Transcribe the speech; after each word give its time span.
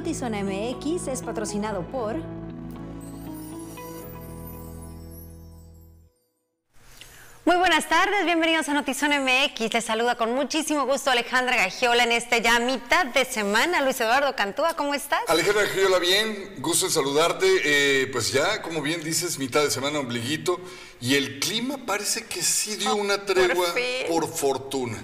Notizona 0.00 0.42
MX 0.42 1.08
es 1.08 1.20
patrocinado 1.20 1.82
por... 1.82 2.16
Muy 7.44 7.56
buenas 7.56 7.86
tardes, 7.86 8.24
bienvenidos 8.24 8.66
a 8.70 8.72
Notizón 8.72 9.10
MX. 9.10 9.74
Les 9.74 9.84
saluda 9.84 10.16
con 10.16 10.32
muchísimo 10.32 10.86
gusto 10.86 11.10
Alejandra 11.10 11.54
Gagiola 11.54 12.04
en 12.04 12.12
este 12.12 12.40
ya 12.40 12.58
mitad 12.60 13.04
de 13.04 13.26
semana. 13.26 13.82
Luis 13.82 14.00
Eduardo 14.00 14.34
Cantúa, 14.34 14.74
¿cómo 14.74 14.94
estás? 14.94 15.20
Alejandra 15.28 15.64
Gagiola, 15.64 15.98
bien, 15.98 16.54
gusto 16.60 16.86
en 16.86 16.92
saludarte. 16.92 17.46
Eh, 17.64 18.06
pues 18.06 18.32
ya, 18.32 18.62
como 18.62 18.80
bien 18.80 19.04
dices, 19.04 19.38
mitad 19.38 19.62
de 19.62 19.70
semana, 19.70 19.98
ombliguito. 19.98 20.62
Y 21.02 21.16
el 21.16 21.40
clima 21.40 21.76
parece 21.84 22.24
que 22.24 22.40
sí 22.40 22.76
dio 22.76 22.92
oh, 22.92 22.96
una 22.96 23.26
tregua 23.26 23.66
por 24.08 24.26
fortuna. 24.32 24.96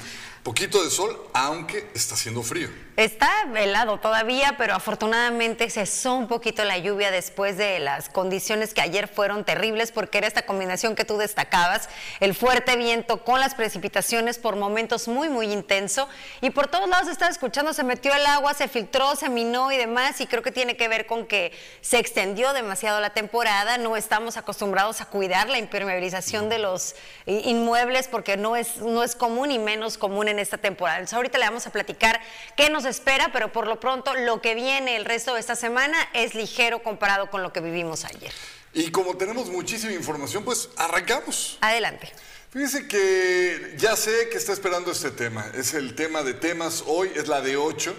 Poquito 0.43 0.83
de 0.83 0.89
sol, 0.89 1.21
aunque 1.35 1.91
está 1.93 2.15
haciendo 2.15 2.43
frío. 2.43 2.86
Está 2.97 3.31
helado 3.55 3.99
todavía, 3.99 4.55
pero 4.57 4.75
afortunadamente 4.75 5.69
cesó 5.69 6.15
un 6.15 6.29
poquito 6.29 6.65
la 6.65 6.79
lluvia 6.79 7.11
después 7.11 7.59
de 7.59 7.79
las 7.79 8.09
condiciones 8.09 8.73
que 8.73 8.81
ayer 8.81 9.07
fueron 9.07 9.45
terribles, 9.45 9.93
porque 9.93 10.17
era 10.17 10.27
esta 10.27 10.47
combinación 10.47 10.95
que 10.95 11.05
tú 11.05 11.19
destacabas, 11.19 11.91
el 12.21 12.35
fuerte 12.35 12.75
viento 12.77 13.23
con 13.23 13.39
las 13.39 13.55
precipitaciones 13.55 14.39
por 14.39 14.57
momentos 14.57 15.09
muy, 15.09 15.29
muy 15.29 15.53
intenso. 15.53 16.09
Y 16.41 16.49
por 16.49 16.69
todos 16.69 16.89
lados 16.89 17.09
estaba 17.09 17.31
escuchando, 17.31 17.75
se 17.75 17.85
metió 17.85 18.15
el 18.15 18.25
agua, 18.25 18.55
se 18.55 18.67
filtró, 18.67 19.15
se 19.15 19.29
minó 19.29 19.71
y 19.71 19.77
demás, 19.77 20.19
y 20.23 20.27
creo 20.27 20.43
que 20.43 20.51
tiene 20.51 20.79
que 20.79 20.89
ver 20.89 21.05
con 21.05 21.27
que 21.27 21.53
se 21.83 21.99
extendió 21.99 22.55
demasiado 22.55 23.01
la 23.01 23.11
temporada, 23.11 23.77
no 23.77 23.99
estamos 23.99 24.39
acostumbrados 24.39 25.03
a 25.03 25.05
cuidar 25.05 25.51
la 25.51 25.59
impermeabilización 25.59 26.49
de 26.49 26.61
los 26.61 26.95
inmuebles, 27.27 28.09
porque 28.09 28.39
no 28.39 28.57
es, 28.57 28.79
no 28.79 29.05
es 29.05 29.15
común 29.15 29.51
y 29.51 29.59
menos 29.59 29.99
común 29.99 30.29
en 30.29 30.39
esta 30.39 30.57
temporada. 30.57 30.97
Entonces 30.97 31.15
ahorita 31.15 31.37
le 31.37 31.45
vamos 31.45 31.67
a 31.67 31.71
platicar 31.71 32.23
qué 32.57 32.71
nos 32.71 32.86
espera, 32.89 33.31
pero 33.33 33.53
por 33.53 33.67
lo 33.67 33.81
pronto 33.81 34.15
lo 34.15 34.41
que 34.41 34.55
viene 34.55 34.97
el 34.97 35.05
resto 35.05 35.35
de 35.35 35.41
esta 35.41 35.57
semana 35.57 35.97
es 36.13 36.35
ligero 36.35 36.83
comparado 36.83 37.31
con 37.31 37.43
lo 37.43 37.53
que 37.53 37.61
vivimos 37.61 38.05
ayer. 38.05 38.33
Y 38.73 38.91
como 38.91 39.17
tenemos 39.17 39.49
muchísima 39.49 39.93
información, 39.93 40.45
pues 40.45 40.69
arrancamos. 40.77 41.59
Adelante. 41.61 42.13
Fíjense 42.51 42.89
que 42.89 43.75
ya 43.77 43.97
sé 43.97 44.29
que 44.31 44.37
está 44.37 44.53
esperando 44.53 44.91
este 44.91 45.11
tema. 45.11 45.51
Es 45.55 45.75
el 45.75 45.95
tema 45.95 46.23
de 46.23 46.35
temas. 46.35 46.85
Hoy 46.87 47.11
es 47.15 47.29
la 47.29 47.41
de 47.41 47.57
8. 47.57 47.95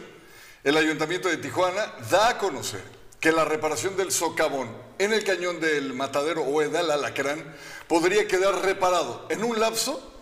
El 0.64 0.78
Ayuntamiento 0.78 1.30
de 1.30 1.38
Tijuana 1.38 1.94
da 2.10 2.30
a 2.30 2.38
conocer 2.38 2.82
que 3.20 3.32
la 3.32 3.46
reparación 3.46 3.98
del 3.98 4.12
socavón 4.12 4.76
en 5.00 5.14
el 5.14 5.24
cañón 5.24 5.60
del 5.60 5.94
Matadero 5.94 6.42
o 6.42 6.62
Edal 6.62 6.92
Alacrán 6.92 7.44
podría 7.88 8.28
quedar 8.28 8.62
reparado 8.64 9.26
en 9.30 9.44
un 9.44 9.60
lapso 9.60 10.14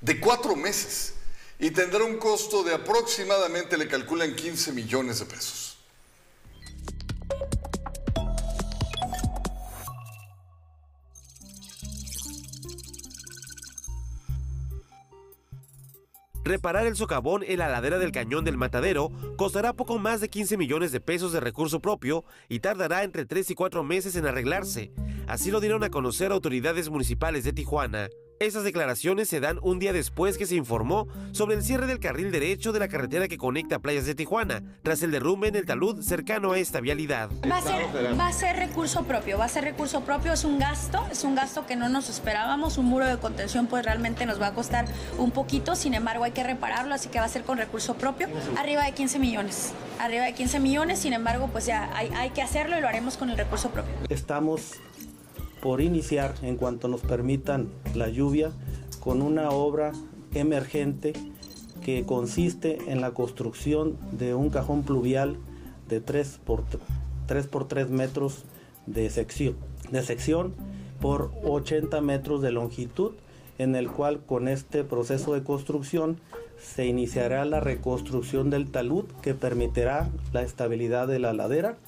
de 0.00 0.20
cuatro 0.20 0.56
meses 0.56 1.14
y 1.58 1.70
tendrá 1.70 2.04
un 2.04 2.16
costo 2.16 2.62
de 2.62 2.74
aproximadamente, 2.74 3.76
le 3.76 3.88
calculan 3.88 4.34
15 4.34 4.72
millones 4.72 5.20
de 5.20 5.26
pesos. 5.26 5.78
Reparar 16.44 16.86
el 16.86 16.94
socavón 16.94 17.42
en 17.42 17.58
la 17.58 17.70
ladera 17.70 17.98
del 17.98 18.12
cañón 18.12 18.44
del 18.44 18.58
matadero 18.58 19.10
costará 19.38 19.72
poco 19.72 19.98
más 19.98 20.20
de 20.20 20.28
15 20.28 20.58
millones 20.58 20.92
de 20.92 21.00
pesos 21.00 21.32
de 21.32 21.40
recurso 21.40 21.80
propio 21.80 22.26
y 22.50 22.60
tardará 22.60 23.02
entre 23.02 23.24
3 23.24 23.50
y 23.50 23.54
4 23.54 23.82
meses 23.82 24.14
en 24.14 24.26
arreglarse. 24.26 24.92
Así 25.26 25.50
lo 25.50 25.60
dieron 25.60 25.82
a 25.84 25.88
conocer 25.88 26.32
autoridades 26.32 26.90
municipales 26.90 27.44
de 27.44 27.54
Tijuana. 27.54 28.10
Esas 28.40 28.64
declaraciones 28.64 29.28
se 29.28 29.38
dan 29.38 29.60
un 29.62 29.78
día 29.78 29.92
después 29.92 30.36
que 30.36 30.46
se 30.46 30.56
informó 30.56 31.06
sobre 31.30 31.54
el 31.54 31.62
cierre 31.62 31.86
del 31.86 32.00
carril 32.00 32.32
derecho 32.32 32.72
de 32.72 32.80
la 32.80 32.88
carretera 32.88 33.28
que 33.28 33.38
conecta 33.38 33.78
playas 33.78 34.06
de 34.06 34.16
Tijuana, 34.16 34.62
tras 34.82 35.02
el 35.04 35.12
derrumbe 35.12 35.46
en 35.46 35.54
el 35.54 35.64
talud 35.64 36.02
cercano 36.02 36.50
a 36.50 36.58
esta 36.58 36.80
vialidad. 36.80 37.30
Va 37.48 37.58
a, 38.26 38.32
ser, 38.32 38.56
recurso 38.56 39.04
propio, 39.04 39.38
va 39.38 39.44
a 39.44 39.48
ser 39.48 39.62
recurso 39.62 40.00
propio, 40.00 40.32
es 40.32 40.44
un 40.44 40.58
gasto, 40.58 41.06
es 41.12 41.22
un 41.22 41.36
gasto 41.36 41.64
que 41.64 41.76
no 41.76 41.88
nos 41.88 42.10
esperábamos, 42.10 42.76
un 42.76 42.86
muro 42.86 43.06
de 43.06 43.18
contención 43.18 43.68
pues 43.68 43.84
realmente 43.84 44.26
nos 44.26 44.40
va 44.40 44.48
a 44.48 44.54
costar 44.54 44.86
un 45.16 45.30
poquito, 45.30 45.76
sin 45.76 45.94
embargo 45.94 46.24
hay 46.24 46.32
que 46.32 46.42
repararlo, 46.42 46.92
así 46.92 47.08
que 47.08 47.20
va 47.20 47.26
a 47.26 47.28
ser 47.28 47.44
con 47.44 47.56
recurso 47.56 47.94
propio, 47.94 48.28
arriba 48.58 48.84
de 48.84 48.92
15 48.92 49.20
millones, 49.20 49.72
arriba 50.00 50.24
de 50.24 50.34
15 50.34 50.58
millones, 50.58 50.98
sin 50.98 51.12
embargo 51.12 51.48
pues 51.52 51.66
ya 51.66 51.88
hay, 51.96 52.10
hay 52.16 52.30
que 52.30 52.42
hacerlo 52.42 52.76
y 52.76 52.80
lo 52.80 52.88
haremos 52.88 53.16
con 53.16 53.30
el 53.30 53.36
recurso 53.36 53.70
propio. 53.70 53.94
Estamos 54.08 54.72
por 55.64 55.80
iniciar, 55.80 56.34
en 56.42 56.56
cuanto 56.56 56.88
nos 56.88 57.00
permitan 57.00 57.70
la 57.94 58.10
lluvia, 58.10 58.52
con 59.00 59.22
una 59.22 59.48
obra 59.48 59.92
emergente 60.34 61.14
que 61.82 62.04
consiste 62.04 62.76
en 62.88 63.00
la 63.00 63.12
construcción 63.12 63.96
de 64.12 64.34
un 64.34 64.50
cajón 64.50 64.82
pluvial 64.82 65.38
de 65.88 66.02
3 66.02 66.40
por 66.44 66.64
3, 67.26 67.46
por 67.46 67.66
3 67.66 67.88
metros 67.88 68.44
de 68.84 69.08
sección, 69.08 69.56
de 69.90 70.02
sección 70.02 70.52
por 71.00 71.32
80 71.44 71.98
metros 72.02 72.42
de 72.42 72.52
longitud, 72.52 73.12
en 73.56 73.74
el 73.74 73.90
cual 73.90 74.20
con 74.20 74.48
este 74.48 74.84
proceso 74.84 75.32
de 75.32 75.44
construcción 75.44 76.18
se 76.58 76.84
iniciará 76.84 77.42
la 77.46 77.60
reconstrucción 77.60 78.50
del 78.50 78.70
talud 78.70 79.06
que 79.22 79.32
permitirá 79.32 80.10
la 80.34 80.42
estabilidad 80.42 81.08
de 81.08 81.20
la 81.20 81.32
ladera 81.32 81.78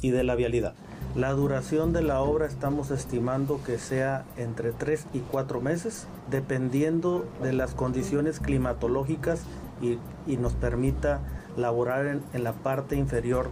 y 0.00 0.08
de 0.08 0.24
la 0.24 0.36
vialidad. 0.36 0.74
La 1.16 1.32
duración 1.32 1.94
de 1.94 2.02
la 2.02 2.20
obra 2.20 2.44
estamos 2.44 2.90
estimando 2.90 3.58
que 3.64 3.78
sea 3.78 4.26
entre 4.36 4.72
3 4.72 5.06
y 5.14 5.20
4 5.20 5.62
meses, 5.62 6.06
dependiendo 6.30 7.24
de 7.42 7.54
las 7.54 7.72
condiciones 7.72 8.38
climatológicas 8.38 9.40
y, 9.80 9.98
nos 10.36 10.52
permita 10.52 11.20
laborar 11.56 12.04
en, 12.04 12.22
en, 12.34 12.44
la 12.44 12.52
parte 12.52 12.96
inferior 12.96 13.48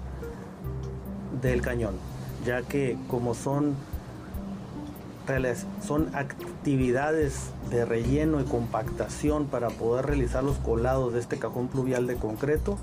del 1.40 1.62
cañón, 1.62 1.94
ya 2.44 2.60
que 2.60 2.98
como 3.08 3.32
son, 3.32 3.74
son 5.82 6.14
actividades 6.14 7.48
de 7.70 7.86
relleno 7.86 8.42
y 8.42 8.44
compactación 8.44 9.46
para 9.46 9.70
poder 9.70 10.04
realizar 10.04 10.44
los 10.44 10.58
colados 10.58 11.14
de 11.14 11.20
este 11.20 11.38
cajón 11.38 11.68
pluvial 11.68 12.06
de 12.06 12.16
concreto, 12.16 12.76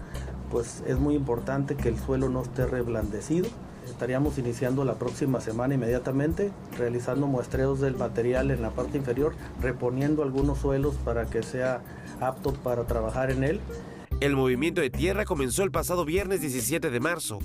pues 0.49 0.81
es 0.87 0.97
muy 0.97 1.13
importante 1.13 1.75
que 1.75 1.89
el 1.89 1.99
suelo 1.99 2.29
no 2.29 2.41
esté 2.41 2.65
reblandecido 2.65 3.47
Estaríamos 3.85 4.37
iniciando 4.37 4.85
la 4.85 4.95
próxima 4.95 5.41
semana 5.41 5.75
inmediatamente, 5.75 6.51
realizando 6.77 7.27
muestreos 7.27 7.79
del 7.79 7.95
material 7.95 8.51
en 8.51 8.61
la 8.61 8.71
parte 8.71 8.97
inferior, 8.97 9.33
reponiendo 9.61 10.23
algunos 10.23 10.59
suelos 10.59 10.95
para 11.03 11.25
que 11.25 11.43
sea 11.43 11.81
apto 12.19 12.53
para 12.53 12.85
trabajar 12.85 13.31
en 13.31 13.43
él. 13.43 13.59
El 14.19 14.35
movimiento 14.35 14.81
de 14.81 14.91
tierra 14.91 15.25
comenzó 15.25 15.63
el 15.63 15.71
pasado 15.71 16.05
viernes 16.05 16.41
17 16.41 16.91
de 16.91 16.99
marzo. 16.99 17.39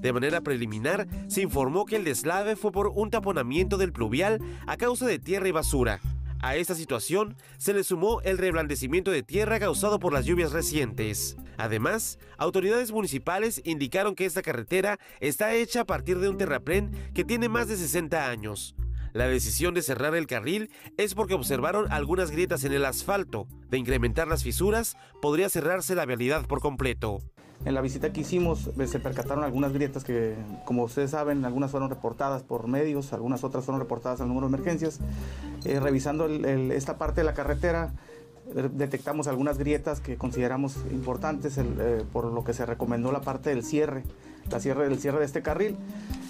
De 0.00 0.12
manera 0.12 0.42
preliminar, 0.42 1.08
se 1.26 1.42
informó 1.42 1.86
que 1.86 1.96
el 1.96 2.04
deslave 2.04 2.54
fue 2.54 2.70
por 2.70 2.88
un 2.88 3.10
taponamiento 3.10 3.78
del 3.78 3.92
pluvial 3.92 4.38
a 4.66 4.76
causa 4.76 5.06
de 5.06 5.18
tierra 5.18 5.48
y 5.48 5.52
basura. 5.52 6.00
A 6.40 6.54
esta 6.54 6.76
situación 6.76 7.36
se 7.56 7.74
le 7.74 7.82
sumó 7.82 8.20
el 8.22 8.38
reblandecimiento 8.38 9.10
de 9.10 9.24
tierra 9.24 9.58
causado 9.58 9.98
por 9.98 10.12
las 10.12 10.24
lluvias 10.24 10.52
recientes. 10.52 11.36
Además, 11.56 12.18
autoridades 12.36 12.92
municipales 12.92 13.60
indicaron 13.64 14.14
que 14.14 14.24
esta 14.24 14.42
carretera 14.42 15.00
está 15.18 15.54
hecha 15.54 15.80
a 15.80 15.86
partir 15.86 16.20
de 16.20 16.28
un 16.28 16.38
terraplén 16.38 16.92
que 17.12 17.24
tiene 17.24 17.48
más 17.48 17.66
de 17.66 17.76
60 17.76 18.30
años. 18.30 18.76
La 19.12 19.26
decisión 19.26 19.74
de 19.74 19.82
cerrar 19.82 20.14
el 20.14 20.28
carril 20.28 20.70
es 20.96 21.14
porque 21.14 21.34
observaron 21.34 21.90
algunas 21.90 22.30
grietas 22.30 22.62
en 22.62 22.72
el 22.72 22.84
asfalto. 22.84 23.48
De 23.68 23.78
incrementar 23.78 24.28
las 24.28 24.44
fisuras, 24.44 24.96
podría 25.20 25.48
cerrarse 25.48 25.96
la 25.96 26.06
vialidad 26.06 26.46
por 26.46 26.60
completo. 26.60 27.18
En 27.64 27.74
la 27.74 27.80
visita 27.80 28.12
que 28.12 28.20
hicimos 28.20 28.70
eh, 28.78 28.86
se 28.86 29.00
percataron 29.00 29.42
algunas 29.42 29.72
grietas 29.72 30.04
que, 30.04 30.36
como 30.64 30.84
ustedes 30.84 31.10
saben, 31.10 31.44
algunas 31.44 31.70
fueron 31.70 31.90
reportadas 31.90 32.42
por 32.42 32.68
medios, 32.68 33.12
algunas 33.12 33.42
otras 33.42 33.64
fueron 33.64 33.80
reportadas 33.80 34.20
al 34.20 34.28
número 34.28 34.48
de 34.48 34.54
emergencias. 34.54 35.00
Eh, 35.64 35.80
revisando 35.80 36.26
esta 36.26 36.98
parte 36.98 37.20
de 37.20 37.24
la 37.24 37.34
carretera, 37.34 37.92
eh, 38.54 38.68
detectamos 38.72 39.26
algunas 39.26 39.58
grietas 39.58 40.00
que 40.00 40.16
consideramos 40.16 40.76
importantes 40.92 41.58
por 42.12 42.26
lo 42.26 42.44
que 42.44 42.52
se 42.52 42.64
recomendó 42.64 43.10
la 43.10 43.22
parte 43.22 43.50
del 43.50 43.64
cierre, 43.64 44.04
la 44.50 44.60
cierre 44.60 44.88
del 44.88 44.98
cierre 45.00 45.18
de 45.18 45.24
este 45.24 45.42
carril. 45.42 45.76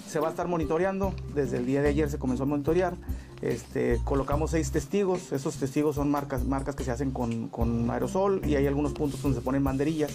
Se 0.09 0.21
va 0.21 0.29
a 0.29 0.31
estar 0.31 0.49
monitoreando, 0.49 1.13
desde 1.35 1.59
el 1.59 1.67
día 1.67 1.83
de 1.83 1.91
ayer 1.91 2.09
se 2.09 2.19
comenzó 2.19 2.45
a 2.45 2.47
monitorear. 2.47 2.95
Este, 3.43 4.01
colocamos 4.05 4.53
seis 4.53 4.73
testigos, 4.73 5.31
esos 5.33 5.57
testigos 5.59 5.97
son 5.97 6.11
marcas, 6.11 6.45
marcas 6.45 6.75
que 6.75 6.83
se 6.83 6.91
hacen 6.91 7.11
con, 7.11 7.49
con 7.49 7.89
aerosol 7.91 8.41
y 8.45 8.57
hay 8.57 8.67
algunos 8.67 8.95
puntos 8.95 9.23
donde 9.23 9.39
se 9.39 9.45
ponen 9.45 9.63
banderillas 9.63 10.11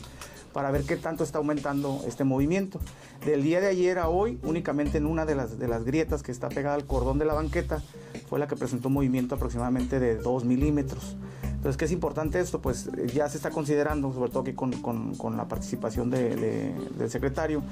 para 0.54 0.72
ver 0.72 0.84
qué 0.84 0.96
tanto 0.96 1.24
está 1.24 1.40
aumentando 1.40 2.02
este 2.08 2.24
movimiento. 2.24 2.80
Del 3.26 3.44
día 3.44 3.60
de 3.60 3.68
ayer 3.68 4.00
a 4.00 4.08
hoy, 4.08 4.40
únicamente 4.44 5.00
en 5.00 5.06
una 5.06 5.26
de 5.26 5.36
las, 5.36 5.60
de 5.60 5.68
las 5.68 5.84
grietas 5.84 6.24
que 6.24 6.32
está 6.32 6.50
pegada 6.50 6.76
al 6.76 6.86
cordón 6.86 7.20
de 7.20 7.26
la 7.26 7.34
banqueta, 7.34 7.82
fue 8.30 8.40
la 8.40 8.48
que 8.48 8.56
presentó 8.56 8.88
un 8.88 8.94
movimiento 8.94 9.36
aproximadamente 9.36 10.00
de 10.00 10.16
2 10.16 10.46
milímetros. 10.46 11.18
Entonces, 11.64 11.78
¿qué 11.78 11.86
es 11.86 11.94
importante 11.94 12.42
esto? 12.42 12.62
Pues 12.62 12.90
eh, 12.98 13.08
ya 13.08 13.30
se 13.30 13.38
está 13.38 13.50
considerando, 13.50 14.12
sobre 14.12 14.30
todo 14.30 14.42
aquí 14.42 14.52
con, 14.52 14.74
con, 15.16 15.38
la 15.38 15.48
participación 15.48 16.10
del 16.10 17.10
secretario, 17.10 17.64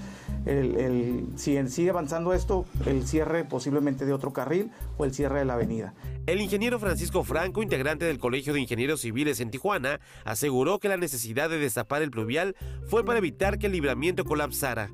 el, 0.46 1.28
si 1.36 1.62
sigue 1.68 1.90
avanzando 1.90 2.34
esto, 2.34 2.64
el 2.86 3.06
cierre 3.06 3.44
posiblemente 3.44 4.06
de 4.06 4.14
otro 4.14 4.32
carril 4.32 4.72
o 4.98 5.04
el 5.04 5.14
cierre 5.14 5.40
de 5.40 5.46
la 5.46 5.56
avenida. 5.56 5.94
El 6.26 6.40
ingeniero 6.40 6.80
Francisco 6.80 7.26
Franco, 7.26 7.62
integrante 7.62 8.06
del 8.06 8.18
Colegio 8.18 8.54
de 8.54 8.62
Ingenieros 8.62 9.02
Civiles 9.02 9.42
en 9.42 9.52
Tijuana, 9.52 10.00
aseguró 10.24 10.80
que 10.80 10.88
la 10.88 10.96
necesidad 10.96 11.50
de 11.50 11.58
destapar 11.58 12.02
el 12.02 12.12
pluvial 12.12 12.56
fue 12.88 13.04
para 13.04 13.20
evitar 13.20 13.60
que 13.60 13.66
el 13.66 13.74
libramiento 13.74 14.24
colapsara. 14.24 14.90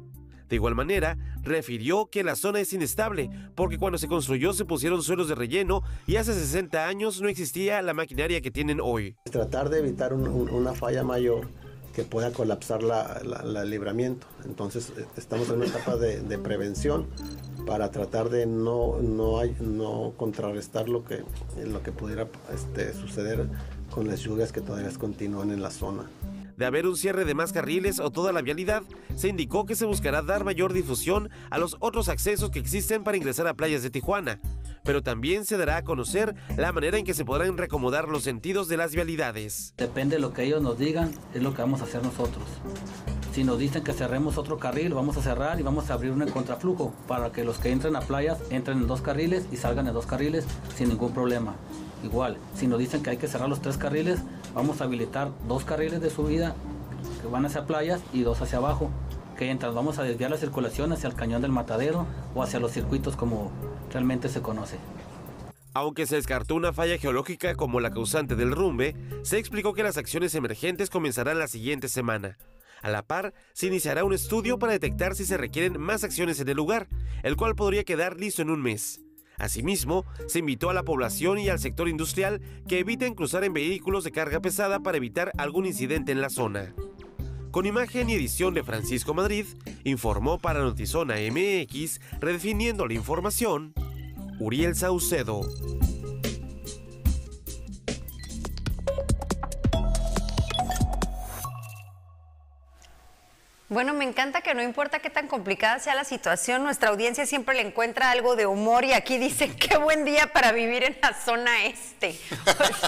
De 0.50 0.56
igual 0.56 0.76
manera, 0.76 1.18
refirió 1.44 2.10
que 2.10 2.24
la 2.24 2.36
zona 2.36 2.60
es 2.60 2.72
inestable 2.74 3.30
porque 3.56 3.78
cuando 3.78 3.98
se 3.98 4.08
construyó 4.08 4.54
se 4.54 4.66
pusieron 4.66 5.04
suelos 5.04 5.28
de 5.28 5.36
relleno 5.36 5.84
y 6.06 6.16
hace 6.16 6.34
60 6.34 6.88
años 6.88 7.22
no 7.22 7.30
existía 7.30 7.82
la 7.82 7.94
maquinaria 7.94 8.42
que 8.42 8.52
tienen 8.52 8.80
hoy. 8.82 9.16
Tratar 9.32 9.70
de 9.70 9.80
evitar 9.80 10.14
una 10.14 10.74
falla 10.74 11.04
mayor 11.04 11.48
que 11.98 12.04
pueda 12.04 12.32
colapsar 12.32 12.82
el 13.24 13.70
libramiento. 13.72 14.28
Entonces 14.46 14.94
eh, 14.96 15.06
estamos 15.18 15.50
en 15.50 15.56
una 15.56 15.66
etapa 15.66 15.96
de, 15.96 16.38
prevención 16.38 17.08
para 17.66 17.90
tratar 17.90 18.30
de 18.30 18.46
no, 18.46 19.02
no, 19.02 19.44
no 19.60 20.14
contrarrestar 20.16 20.90
lo 20.90 21.04
que, 21.04 21.24
lo 21.66 21.82
que 21.82 21.92
pudiera 21.92 22.28
este, 22.54 22.94
suceder 22.94 23.48
con 23.90 24.08
las 24.08 24.20
lluvias 24.20 24.52
que 24.52 24.62
todavía 24.62 24.92
continúan 25.00 25.50
en 25.50 25.64
la 25.64 25.72
zona. 25.72 26.04
De 26.58 26.66
haber 26.66 26.88
un 26.88 26.98
cierre 26.98 27.24
de 27.24 27.36
más 27.36 27.54
carriles 27.54 28.00
o 28.00 28.10
toda 28.10 28.32
la 28.32 28.42
vialidad, 28.42 28.82
se 29.16 29.28
indicó 29.28 29.68
que 29.68 29.76
se 29.76 29.86
buscará 29.86 30.24
dar 30.24 30.44
mayor 30.44 30.74
difusión 30.74 31.30
a 31.52 31.60
los 31.60 31.78
otros 31.80 32.10
accesos 32.10 32.50
que 32.50 32.58
existen 32.58 33.04
para 33.04 33.16
ingresar 33.16 33.48
a 33.48 33.54
playas 33.54 33.84
de 33.84 33.92
Tijuana, 33.92 34.40
pero 34.84 35.04
también 35.04 35.46
se 35.46 35.56
dará 35.56 35.78
a 35.78 35.84
conocer 35.84 36.34
la 36.58 36.72
manera 36.72 36.98
en 36.98 37.06
que 37.06 37.14
se 37.14 37.26
podrán 37.26 37.60
recomodar 37.60 38.10
los 38.10 38.24
sentidos 38.24 38.68
de 38.70 38.78
las 38.78 38.96
vialidades. 38.96 39.76
Depende 39.78 40.16
de 40.16 40.22
lo 40.24 40.34
que 40.34 40.46
ellos 40.46 40.64
nos 40.64 40.80
digan, 40.80 41.14
es 41.36 41.44
lo 41.44 41.54
que 41.54 41.62
vamos 41.62 41.82
a 41.82 41.84
hacer 41.84 42.02
nosotros. 42.02 42.44
Si 43.34 43.44
nos 43.44 43.60
dicen 43.60 43.84
que 43.84 43.94
cerremos 43.94 44.40
otro 44.40 44.58
carril, 44.58 44.96
vamos 44.96 45.16
a 45.18 45.22
cerrar 45.22 45.60
y 45.60 45.64
vamos 45.64 45.92
a 45.92 45.94
abrir 45.94 46.12
un 46.12 46.28
contraflujo 46.28 46.92
para 47.08 47.32
que 47.32 47.44
los 47.44 47.60
que 47.60 47.70
entren 47.70 47.96
a 47.96 48.02
playas 48.02 48.40
entren 48.50 48.80
en 48.80 48.88
dos 48.88 49.02
carriles 49.02 49.46
y 49.52 49.58
salgan 49.58 49.86
en 49.86 49.94
dos 49.94 50.08
carriles 50.08 50.44
sin 50.76 50.90
ningún 50.90 51.14
problema. 51.14 51.56
Igual, 52.04 52.38
si 52.56 52.68
nos 52.68 52.80
dicen 52.80 53.02
que 53.02 53.10
hay 53.12 53.18
que 53.18 53.28
cerrar 53.28 53.50
los 53.50 53.62
tres 53.62 53.78
carriles, 53.78 54.20
vamos 54.54 54.82
a 54.82 54.84
habilitar 54.84 55.32
dos 55.48 55.66
carriles 55.66 56.02
de 56.02 56.10
subida 56.10 56.56
que 57.22 57.28
van 57.28 57.46
hacia 57.46 57.66
playas 57.66 58.02
y 58.14 58.22
dos 58.22 58.42
hacia 58.42 58.60
abajo, 58.60 58.90
que 59.38 59.50
entran. 59.50 59.74
Vamos 59.74 59.98
a 60.00 60.04
desviar 60.04 60.32
la 60.32 60.38
circulación 60.38 60.92
hacia 60.92 61.10
el 61.10 61.16
cañón 61.16 61.42
del 61.42 61.52
matadero 61.52 62.06
o 62.36 62.44
hacia 62.44 62.60
los 62.60 62.72
circuitos 62.72 63.16
como 63.16 63.52
realmente 63.92 64.30
se 64.30 64.42
conoce. 64.42 64.78
Aunque 65.74 66.08
se 66.08 66.16
descartó 66.16 66.56
una 66.56 66.74
falla 66.74 66.98
geológica 66.98 67.56
como 67.56 67.80
la 67.80 67.92
causante 67.92 68.36
del 68.36 68.52
rumbe, 68.52 68.96
se 69.22 69.38
explicó 69.38 69.74
que 69.74 69.84
las 69.84 69.98
acciones 69.98 70.34
emergentes 70.34 70.90
comenzarán 70.90 71.38
la 71.38 71.48
siguiente 71.48 71.88
semana. 71.88 72.38
A 72.82 72.90
la 72.90 73.04
par, 73.04 73.34
se 73.54 73.68
iniciará 73.68 74.04
un 74.04 74.14
estudio 74.14 74.60
para 74.60 74.74
detectar 74.74 75.16
si 75.16 75.26
se 75.26 75.38
requieren 75.38 75.80
más 75.80 76.04
acciones 76.04 76.40
en 76.40 76.50
el 76.50 76.58
lugar, 76.58 76.88
el 77.24 77.36
cual 77.36 77.56
podría 77.56 77.84
quedar 77.84 78.18
listo 78.18 78.42
en 78.42 78.50
un 78.50 78.62
mes. 78.62 79.02
Asimismo, 79.38 80.04
se 80.28 80.40
invitó 80.40 80.70
a 80.70 80.74
la 80.74 80.84
población 80.84 81.38
y 81.38 81.50
al 81.50 81.60
sector 81.60 81.88
industrial 81.88 82.42
que 82.68 82.80
eviten 82.80 83.14
cruzar 83.14 83.44
en 83.44 83.54
vehículos 83.54 84.04
de 84.04 84.12
carga 84.12 84.40
pesada 84.40 84.80
para 84.80 84.98
evitar 84.98 85.32
algún 85.38 85.66
incidente 85.68 86.12
en 86.12 86.22
la 86.22 86.30
zona. 86.30 86.74
Con 87.52 87.66
imagen 87.66 88.10
y 88.10 88.14
edición 88.14 88.54
de 88.54 88.64
Francisco 88.64 89.14
Madrid, 89.14 89.46
informó 89.84 90.40
para 90.40 90.62
Notizona 90.62 91.16
MX, 91.16 92.02
redefiniendo 92.20 92.88
la 92.88 92.94
información, 92.94 93.74
Uriel 94.40 94.76
Saucedo. 94.76 95.42
Bueno, 103.70 103.94
me 103.94 104.06
encanta 104.06 104.40
que 104.40 104.54
no 104.54 104.64
importa 104.64 105.00
qué 105.00 105.10
tan 105.10 105.28
complicada 105.28 105.80
sea 105.80 105.94
la 105.94 106.06
situación, 106.06 106.64
nuestra 106.64 106.88
audiencia 106.90 107.26
siempre 107.26 107.54
le 107.54 107.62
encuentra 107.68 108.12
algo 108.12 108.38
de 108.38 108.46
humor 108.46 108.86
y 108.86 108.94
aquí 108.94 109.18
dicen 109.18 109.54
qué 109.58 109.76
buen 109.78 110.06
día 110.06 110.32
para 110.32 110.54
vivir 110.54 110.86
en 110.86 110.98
la 111.02 111.14
zona 111.14 111.66
este. 111.66 112.18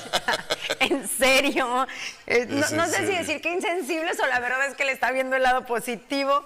en 0.79 1.05
serio. 1.09 1.85
Eh, 2.27 2.45
no, 2.47 2.85
sé 2.87 3.07
si 3.07 3.13
decir 3.13 3.41
que 3.41 3.51
insensibles 3.51 4.21
o 4.21 4.27
la 4.27 4.39
verdad 4.39 4.67
es 4.67 4.75
que 4.75 4.85
le 4.85 4.93
está 4.93 5.11
viendo 5.11 5.35
el 5.35 5.43
lado 5.43 5.65
positivo. 5.65 6.45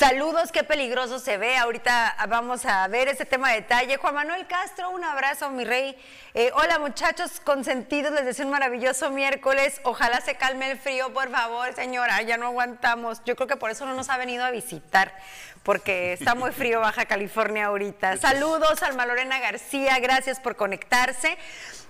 Saludos, 0.00 0.50
qué 0.50 0.64
peligroso 0.64 1.18
se 1.18 1.36
ve. 1.36 1.58
Ahorita 1.58 2.16
vamos 2.30 2.64
a 2.64 2.88
ver 2.88 3.08
ese 3.08 3.26
tema 3.26 3.50
de 3.50 3.56
detalle. 3.56 3.98
Juan 3.98 4.14
Manuel 4.14 4.46
Castro, 4.46 4.88
un 4.88 5.04
abrazo, 5.04 5.50
mi 5.50 5.62
rey. 5.62 5.94
Eh, 6.32 6.50
hola, 6.54 6.78
muchachos 6.78 7.38
consentidos, 7.38 8.10
les 8.12 8.24
deseo 8.24 8.46
un 8.46 8.50
maravilloso 8.50 9.10
miércoles. 9.10 9.78
Ojalá 9.84 10.22
se 10.22 10.36
calme 10.36 10.70
el 10.70 10.78
frío, 10.78 11.12
por 11.12 11.30
favor, 11.30 11.74
señora. 11.74 12.22
Ya 12.22 12.38
no 12.38 12.46
aguantamos. 12.46 13.20
Yo 13.26 13.36
creo 13.36 13.46
que 13.46 13.56
por 13.56 13.70
eso 13.70 13.84
no 13.84 13.92
nos 13.92 14.08
ha 14.08 14.16
venido 14.16 14.42
a 14.42 14.50
visitar, 14.50 15.14
porque 15.62 16.14
está 16.14 16.34
muy 16.34 16.52
frío 16.52 16.80
Baja 16.80 17.04
California 17.06 17.66
ahorita. 17.66 18.16
Saludos, 18.16 18.82
Alma 18.82 19.06
Lorena 19.06 19.38
García, 19.38 19.98
gracias 19.98 20.40
por 20.40 20.56
conectarse. 20.56 21.36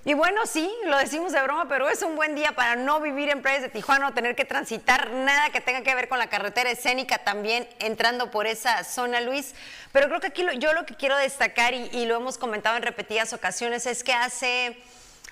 Y 0.05 0.15
bueno, 0.15 0.47
sí, 0.47 0.73
lo 0.87 0.97
decimos 0.97 1.33
de 1.33 1.43
broma, 1.43 1.69
pero 1.69 1.91
es 1.91 2.01
un 2.03 2.17
buen 2.17 2.35
día 2.35 2.53
para 2.53 2.75
no 2.75 3.01
vivir 3.01 3.29
en 3.29 3.43
playas 3.43 3.61
de 3.61 3.69
Tijuana, 3.69 4.07
no 4.07 4.15
tener 4.15 4.35
que 4.35 4.47
transitar 4.47 5.11
nada 5.11 5.51
que 5.51 5.61
tenga 5.61 5.83
que 5.83 5.95
ver 5.95 6.09
con 6.09 6.19
la 6.19 6.29
carretera 6.29 6.71
escénica 6.71 7.19
también 7.19 7.69
entrando 7.81 8.31
por 8.31 8.47
esa 8.47 8.83
zona, 8.85 9.21
Luis. 9.21 9.55
Pero 9.93 10.09
creo 10.09 10.21
que 10.21 10.29
aquí 10.29 10.45
yo 10.59 10.73
lo 10.73 10.87
que 10.87 10.95
quiero 10.95 11.19
destacar, 11.19 11.75
y, 11.75 11.91
y 11.93 12.07
lo 12.07 12.17
hemos 12.17 12.39
comentado 12.39 12.79
en 12.79 12.83
repetidas 12.83 13.35
ocasiones, 13.35 13.85
es 13.85 14.03
que 14.03 14.15
hace 14.15 14.83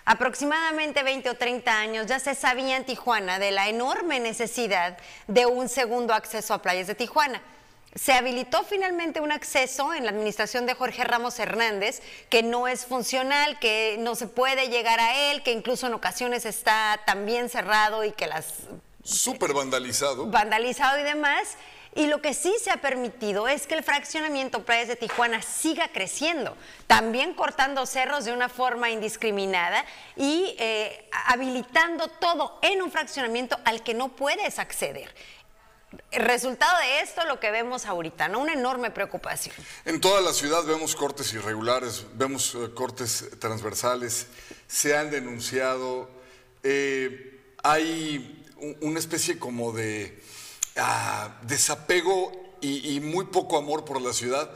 aproximadamente 0.05 1.03
20 1.03 1.31
o 1.31 1.35
30 1.35 1.73
años 1.73 2.07
ya 2.07 2.19
se 2.19 2.35
sabía 2.35 2.77
en 2.77 2.85
Tijuana 2.85 3.39
de 3.39 3.51
la 3.51 3.69
enorme 3.69 4.21
necesidad 4.21 4.99
de 5.27 5.47
un 5.47 5.71
segundo 5.71 6.13
acceso 6.13 6.53
a 6.53 6.61
playas 6.61 6.87
de 6.87 6.95
Tijuana. 6.95 7.41
Se 7.95 8.13
habilitó 8.13 8.65
finalmente 8.65 9.21
un 9.21 9.33
acceso 9.33 9.95
en 9.95 10.05
la 10.05 10.11
administración 10.11 10.67
de 10.67 10.75
Jorge 10.75 11.05
Ramos 11.05 11.39
Hernández 11.39 12.03
que 12.29 12.43
no 12.43 12.69
es 12.69 12.85
funcional, 12.85 13.59
que 13.59 13.97
no 13.99 14.15
se 14.15 14.27
puede 14.27 14.69
llegar 14.69 15.01
a 15.01 15.31
él, 15.31 15.43
que 15.43 15.53
incluso 15.53 15.87
en 15.87 15.95
ocasiones 15.95 16.45
está 16.45 17.01
también 17.07 17.49
cerrado 17.49 18.05
y 18.05 18.13
que 18.13 18.27
las... 18.27 18.55
Súper 19.03 19.55
vandalizado. 19.55 20.27
Vandalizado 20.27 20.99
y 20.99 21.03
demás. 21.03 21.57
Y 21.95 22.07
lo 22.07 22.21
que 22.21 22.35
sí 22.35 22.55
se 22.63 22.71
ha 22.71 22.77
permitido 22.77 23.49
es 23.49 23.67
que 23.67 23.75
el 23.75 23.83
fraccionamiento 23.83 24.65
Playas 24.65 24.89
de 24.89 24.97
Tijuana 24.97 25.43
siga 25.43 25.89
creciendo, 25.89 26.57
también 26.87 27.35
cortando 27.35 27.87
cerros 27.87 28.25
de 28.25 28.33
una 28.33 28.49
forma 28.49 28.91
indiscriminada 28.91 29.85
y 30.15 30.55
eh, 30.59 31.09
habilitando 31.27 32.09
todo 32.09 32.59
en 32.63 32.83
un 32.83 32.93
fraccionamiento 32.93 33.59
al 33.65 33.83
que 33.83 33.95
no 33.95 34.11
puedes 34.11 34.59
acceder. 34.59 35.13
Resultado 36.11 36.79
de 36.79 37.01
esto 37.01 37.27
lo 37.27 37.39
que 37.39 37.51
vemos 37.51 37.85
ahorita, 37.85 38.29
¿no? 38.29 38.41
Una 38.41 38.55
enorme 38.55 38.91
preocupación. 38.91 39.55
En 39.85 40.01
toda 40.01 40.23
la 40.23 40.33
ciudad 40.33 40.65
vemos 40.65 40.97
cortes 40.97 41.35
irregulares, 41.35 42.07
vemos 42.15 42.55
eh, 42.55 42.71
cortes 42.75 43.27
transversales, 43.39 44.27
se 44.67 44.97
han 44.97 45.11
denunciado, 45.11 46.09
eh, 46.63 47.53
hay 47.63 48.43
una 48.81 48.99
especie 48.99 49.39
como 49.39 49.73
de 49.73 50.23
ah, 50.77 51.41
desapego 51.43 52.33
y, 52.63 52.97
y 52.97 53.01
muy 53.01 53.27
poco 53.27 53.59
amor 53.59 53.85
por 53.85 54.01
la 54.01 54.15
ciudad 54.15 54.51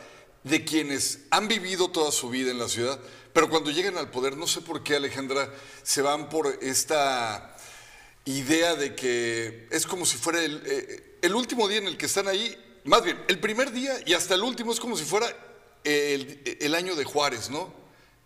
de 0.45 0.65
quienes 0.65 1.21
han 1.31 1.49
vivido 1.49 1.91
toda 1.91 2.13
su 2.13 2.31
vida 2.31 2.51
en 2.51 2.59
la 2.59 2.69
ciudad, 2.69 2.99
pero 3.35 3.51
cuando 3.51 3.71
llegan 3.71 3.99
al 3.99 4.11
poder, 4.11 4.39
no 4.39 4.47
sé 4.47 4.63
por 4.63 4.83
qué 4.83 4.97
Alejandra, 4.97 5.53
se 5.83 6.01
van 6.01 6.31
por 6.31 6.47
esta 6.63 7.57
idea 8.25 8.75
de 8.77 8.95
que 8.95 9.67
es 9.71 9.87
como 9.87 10.07
si 10.07 10.17
fuera 10.17 10.43
el, 10.43 10.63
eh, 10.67 11.19
el 11.23 11.35
último 11.35 11.69
día 11.69 11.79
en 11.79 11.87
el 11.87 11.97
que 11.97 12.07
están 12.07 12.29
ahí, 12.29 12.57
más 12.85 13.03
bien, 13.03 13.23
el 13.29 13.39
primer 13.39 13.73
día 13.73 13.95
y 14.05 14.15
hasta 14.15 14.35
el 14.35 14.43
último 14.43 14.73
es 14.73 14.81
como 14.81 14.97
si 14.97 15.05
fuera 15.05 15.27
el, 15.85 16.75
año 16.75 16.95
de 16.95 17.05
Juárez, 17.05 17.51
¿no? 17.51 17.73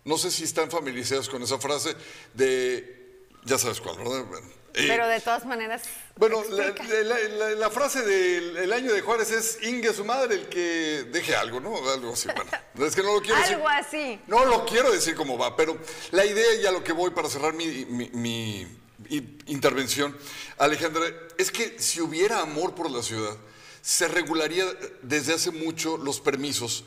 No 0.03 0.17
sé 0.17 0.31
si 0.31 0.43
están 0.43 0.71
familiarizados 0.71 1.29
con 1.29 1.41
esa 1.43 1.59
frase 1.59 1.95
de, 2.33 3.27
ya 3.43 3.57
sabes 3.57 3.81
cuál, 3.81 3.97
¿verdad? 3.97 4.25
Eh, 4.73 4.85
Pero 4.87 5.07
de 5.07 5.19
todas 5.19 5.45
maneras. 5.45 5.83
Bueno, 6.15 6.43
la, 6.49 7.69
frase 7.71 8.03
del 8.03 8.71
año 8.71 8.93
de 8.93 9.01
Juárez 9.01 9.31
es 9.31 9.63
Inge 9.63 9.93
su 9.93 10.05
madre 10.05 10.35
el 10.35 10.49
que 10.49 11.05
deje 11.11 11.35
algo, 11.35 11.59
¿no? 11.59 11.89
Algo 11.89 12.13
así. 12.13 12.29
Bueno, 12.35 12.51
es 12.87 12.95
que 12.95 13.01
no 13.01 13.13
lo 13.13 13.21
quiero 13.21 13.39
decir. 13.39 13.55
Algo 13.55 13.67
así. 13.67 14.19
No 14.27 14.45
lo 14.45 14.65
quiero 14.65 14.91
decir 14.91 15.15
cómo 15.15 15.37
va, 15.37 15.55
pero 15.55 15.77
la 16.11 16.25
idea 16.25 16.55
y 16.61 16.65
a 16.65 16.71
lo 16.71 16.83
que 16.83 16.93
voy 16.93 17.09
para 17.11 17.29
cerrar 17.29 17.53
mi 17.53 18.67
intervención, 19.47 20.15
Alejandra, 20.57 21.05
es 21.37 21.51
que 21.51 21.79
si 21.79 22.01
hubiera 22.01 22.41
amor 22.41 22.75
por 22.75 22.89
la 22.89 23.01
ciudad, 23.01 23.35
se 23.81 24.07
regularía 24.07 24.65
desde 25.01 25.33
hace 25.33 25.51
mucho 25.51 25.97
los 25.97 26.19
permisos 26.19 26.83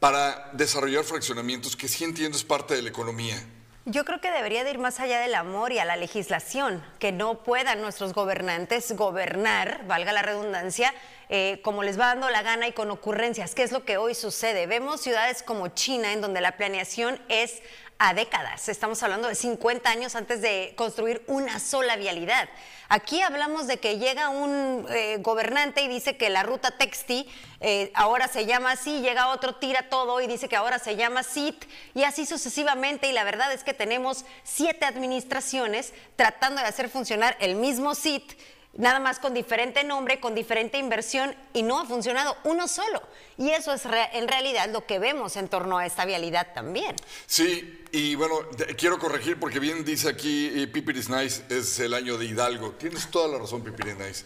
para 0.00 0.50
desarrollar 0.52 1.04
fraccionamientos, 1.04 1.76
que 1.76 1.88
sí 1.88 2.04
entiendo 2.04 2.36
es 2.36 2.44
parte 2.44 2.74
de 2.74 2.82
la 2.82 2.88
economía. 2.88 3.42
Yo 3.84 4.04
creo 4.04 4.20
que 4.20 4.30
debería 4.30 4.62
de 4.62 4.70
ir 4.70 4.78
más 4.78 5.00
allá 5.00 5.18
del 5.18 5.34
amor 5.34 5.72
y 5.72 5.80
a 5.80 5.84
la 5.84 5.96
legislación, 5.96 6.84
que 7.00 7.10
no 7.10 7.42
puedan 7.42 7.80
nuestros 7.80 8.12
gobernantes 8.12 8.92
gobernar, 8.92 9.84
valga 9.88 10.12
la 10.12 10.22
redundancia, 10.22 10.94
eh, 11.28 11.60
como 11.64 11.82
les 11.82 11.98
va 11.98 12.06
dando 12.06 12.30
la 12.30 12.42
gana 12.42 12.68
y 12.68 12.72
con 12.72 12.92
ocurrencias, 12.92 13.56
¿Qué 13.56 13.64
es 13.64 13.72
lo 13.72 13.84
que 13.84 13.96
hoy 13.96 14.14
sucede. 14.14 14.66
Vemos 14.66 15.00
ciudades 15.00 15.42
como 15.42 15.68
China, 15.68 16.12
en 16.12 16.20
donde 16.20 16.40
la 16.40 16.56
planeación 16.56 17.20
es 17.28 17.60
a 18.04 18.14
décadas. 18.14 18.68
Estamos 18.68 19.00
hablando 19.04 19.28
de 19.28 19.36
50 19.36 19.88
años 19.88 20.16
antes 20.16 20.42
de 20.42 20.72
construir 20.74 21.22
una 21.28 21.60
sola 21.60 21.94
vialidad. 21.94 22.48
Aquí 22.88 23.22
hablamos 23.22 23.68
de 23.68 23.78
que 23.78 24.00
llega 24.00 24.28
un 24.28 24.84
eh, 24.90 25.18
gobernante 25.20 25.82
y 25.82 25.88
dice 25.88 26.16
que 26.16 26.28
la 26.28 26.42
ruta 26.42 26.72
Texti 26.72 27.28
eh, 27.60 27.92
ahora 27.94 28.26
se 28.26 28.44
llama 28.44 28.72
así, 28.72 29.02
llega 29.02 29.28
otro, 29.28 29.54
tira 29.54 29.88
todo 29.88 30.20
y 30.20 30.26
dice 30.26 30.48
que 30.48 30.56
ahora 30.56 30.80
se 30.80 30.96
llama 30.96 31.22
SIT 31.22 31.64
y 31.94 32.02
así 32.02 32.26
sucesivamente. 32.26 33.06
Y 33.08 33.12
la 33.12 33.22
verdad 33.22 33.52
es 33.52 33.62
que 33.62 33.72
tenemos 33.72 34.24
siete 34.42 34.84
administraciones 34.84 35.92
tratando 36.16 36.60
de 36.60 36.66
hacer 36.66 36.88
funcionar 36.88 37.36
el 37.38 37.54
mismo 37.54 37.94
SIT 37.94 38.32
nada 38.74 39.00
más 39.00 39.18
con 39.18 39.34
diferente 39.34 39.84
nombre, 39.84 40.20
con 40.20 40.34
diferente 40.34 40.78
inversión 40.78 41.34
y 41.52 41.62
no 41.62 41.78
ha 41.80 41.86
funcionado 41.86 42.36
uno 42.44 42.68
solo. 42.68 43.02
Y 43.36 43.50
eso 43.50 43.72
es 43.72 43.82
en 44.12 44.28
realidad 44.28 44.68
lo 44.70 44.86
que 44.86 44.98
vemos 44.98 45.36
en 45.36 45.48
torno 45.48 45.78
a 45.78 45.86
esta 45.86 46.04
vialidad 46.04 46.52
también. 46.54 46.96
Sí, 47.26 47.84
y 47.92 48.14
bueno, 48.14 48.36
quiero 48.78 48.98
corregir 48.98 49.38
porque 49.38 49.60
bien 49.60 49.84
dice 49.84 50.08
aquí 50.08 50.50
eh, 50.54 50.66
Pipiris 50.66 51.08
Nice 51.08 51.42
es 51.48 51.78
el 51.80 51.94
año 51.94 52.16
de 52.16 52.26
Hidalgo. 52.26 52.72
Tienes 52.72 53.10
toda 53.10 53.28
la 53.28 53.38
razón, 53.38 53.62
Pipiris 53.62 53.96
Nice. 53.96 54.24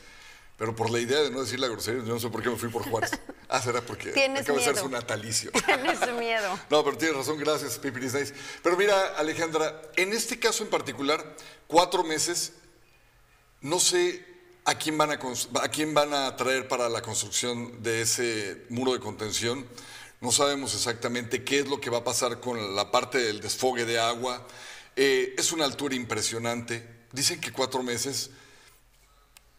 Pero 0.56 0.74
por 0.74 0.88
la 0.90 0.98
idea 0.98 1.20
de 1.20 1.30
no 1.30 1.42
decir 1.42 1.60
la 1.60 1.68
grosería, 1.68 2.02
yo 2.02 2.14
no 2.14 2.20
sé 2.20 2.30
por 2.30 2.42
qué 2.42 2.48
me 2.48 2.56
fui 2.56 2.68
por 2.68 2.88
Juárez. 2.88 3.12
Ah, 3.48 3.62
será 3.62 3.80
porque 3.80 4.10
acaba 4.10 4.58
de 4.58 4.64
ser 4.64 4.76
su 4.76 4.88
natalicio. 4.88 5.52
Tienes 5.66 6.00
miedo. 6.18 6.58
no, 6.68 6.82
pero 6.82 6.98
tienes 6.98 7.16
razón, 7.16 7.38
gracias, 7.38 7.78
Pipiris 7.78 8.12
Nice. 8.12 8.34
Pero 8.60 8.76
mira, 8.76 9.14
Alejandra, 9.16 9.82
en 9.94 10.12
este 10.12 10.36
caso 10.40 10.64
en 10.64 10.68
particular, 10.68 11.36
cuatro 11.68 12.02
meses, 12.02 12.54
no 13.60 13.78
sé 13.78 14.35
¿A 14.68 14.74
quién, 14.74 14.98
van 14.98 15.12
a, 15.12 15.18
¿A 15.62 15.68
quién 15.68 15.94
van 15.94 16.12
a 16.12 16.34
traer 16.34 16.66
para 16.66 16.88
la 16.88 17.00
construcción 17.00 17.84
de 17.84 18.00
ese 18.00 18.64
muro 18.68 18.94
de 18.94 18.98
contención? 18.98 19.64
No 20.20 20.32
sabemos 20.32 20.74
exactamente 20.74 21.44
qué 21.44 21.60
es 21.60 21.68
lo 21.68 21.80
que 21.80 21.88
va 21.88 21.98
a 21.98 22.04
pasar 22.04 22.40
con 22.40 22.74
la 22.74 22.90
parte 22.90 23.18
del 23.18 23.40
desfogue 23.40 23.84
de 23.84 24.00
agua. 24.00 24.44
Eh, 24.96 25.36
es 25.38 25.52
una 25.52 25.66
altura 25.66 25.94
impresionante. 25.94 26.84
Dicen 27.12 27.40
que 27.40 27.52
cuatro 27.52 27.84
meses. 27.84 28.30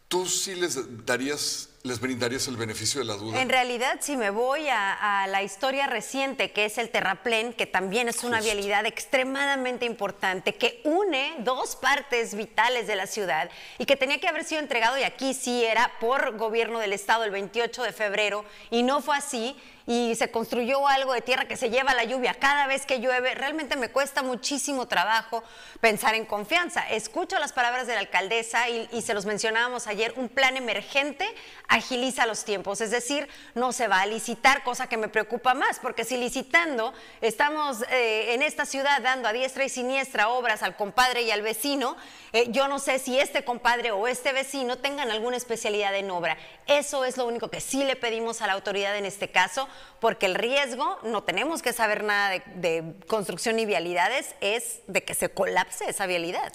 ¿Tú 0.08 0.26
sí 0.26 0.54
les 0.54 0.76
darías, 1.06 1.67
les 1.82 2.00
brindarías 2.00 2.48
el 2.48 2.56
beneficio 2.56 3.00
de 3.00 3.06
la 3.06 3.14
duda? 3.14 3.40
En 3.40 3.48
realidad, 3.48 3.98
si 4.00 4.16
me 4.16 4.30
voy 4.30 4.68
a, 4.68 5.26
la 5.28 5.42
historia 5.42 5.86
reciente, 5.86 6.52
que 6.52 6.64
es 6.64 6.78
el 6.78 6.90
terraplén, 6.90 7.52
que 7.52 7.66
también 7.66 8.08
es 8.08 8.24
una 8.24 8.40
vialidad 8.40 8.86
extremadamente 8.86 9.86
importante, 9.86 10.54
que 10.54 10.80
une 10.84 11.36
dos 11.40 11.76
partes 11.76 12.34
vitales 12.34 12.86
de 12.86 12.96
la 12.96 13.06
ciudad 13.06 13.50
y 13.78 13.84
que 13.84 13.96
tenía 13.96 14.18
que 14.18 14.28
haber 14.28 14.44
sido 14.44 14.60
entregado, 14.60 14.98
y 14.98 15.02
aquí 15.02 15.34
sí 15.34 15.64
era 15.64 15.92
por 16.00 16.36
gobierno 16.36 16.78
del 16.78 16.92
Estado 16.92 17.24
el 17.24 17.30
28 17.30 17.82
de 17.82 17.92
febrero, 17.92 18.44
y 18.70 18.82
no 18.82 19.00
fue 19.00 19.16
así, 19.16 19.56
y 19.88 20.14
se 20.16 20.30
construyó 20.30 20.86
algo 20.86 21.14
de 21.14 21.22
tierra 21.22 21.46
que 21.46 21.56
se 21.56 21.70
lleva 21.70 21.94
la 21.94 22.04
lluvia 22.04 22.34
cada 22.34 22.66
vez 22.66 22.84
que 22.84 23.00
llueve, 23.00 23.34
realmente 23.34 23.74
me 23.74 23.88
cuesta 23.88 24.22
muchísimo 24.22 24.86
trabajo 24.86 25.42
pensar 25.80 26.14
en 26.14 26.26
confianza. 26.26 26.86
Escucho 26.90 27.38
las 27.38 27.54
palabras 27.54 27.86
de 27.86 27.94
la 27.94 28.00
alcaldesa 28.00 28.68
y, 28.68 29.00
se 29.00 29.14
los 29.14 29.24
mencionábamos 29.24 29.86
ayer, 29.86 30.12
un 30.16 30.28
plan 30.28 30.58
emergente 30.58 31.26
agiliza 31.68 32.26
los 32.26 32.44
tiempos, 32.44 32.82
es 32.82 32.90
decir, 32.90 33.28
no 33.54 33.72
se 33.72 33.88
va 33.88 34.02
a 34.02 34.06
licitar, 34.06 34.62
cosa 34.62 34.88
que 34.88 34.98
me 34.98 35.08
preocupa 35.08 35.54
más, 35.54 35.78
porque 35.78 36.04
si 36.04 36.18
licitando 36.18 36.92
estamos 37.22 37.82
eh, 37.90 38.34
en 38.34 38.42
esta 38.42 38.66
ciudad 38.66 39.00
dando 39.00 39.26
a 39.26 39.32
diestra 39.32 39.64
y 39.64 39.70
siniestra 39.70 40.28
obras 40.28 40.62
al 40.62 40.76
compadre 40.76 41.22
y 41.22 41.30
al 41.30 41.40
vecino, 41.40 41.96
eh, 42.34 42.48
yo 42.50 42.68
no 42.68 42.78
sé 42.78 42.98
si 42.98 43.18
este 43.18 43.42
compadre 43.42 43.92
o 43.92 44.06
este 44.06 44.34
vecino 44.34 44.76
tengan 44.76 45.10
alguna 45.10 45.38
especialidad 45.38 45.94
en 45.94 46.10
obra. 46.10 46.36
Eso 46.66 47.06
es 47.06 47.16
lo 47.16 47.24
único 47.24 47.48
que 47.48 47.62
sí 47.62 47.84
le 47.84 47.96
pedimos 47.96 48.42
a 48.42 48.46
la 48.46 48.52
autoridad 48.52 48.94
en 48.94 49.06
este 49.06 49.30
caso, 49.30 49.66
porque 50.00 50.26
el 50.26 50.34
riesgo, 50.34 50.98
no 51.02 51.22
tenemos 51.24 51.62
que 51.62 51.72
saber 51.72 52.04
nada 52.04 52.42
de, 52.54 52.94
construcción 53.06 53.58
y 53.58 53.66
vialidades, 53.66 54.34
es 54.40 54.80
de 54.86 55.02
que 55.02 55.14
se 55.14 55.28
colapse 55.28 55.88
esa 55.88 56.06
vialidad. 56.06 56.52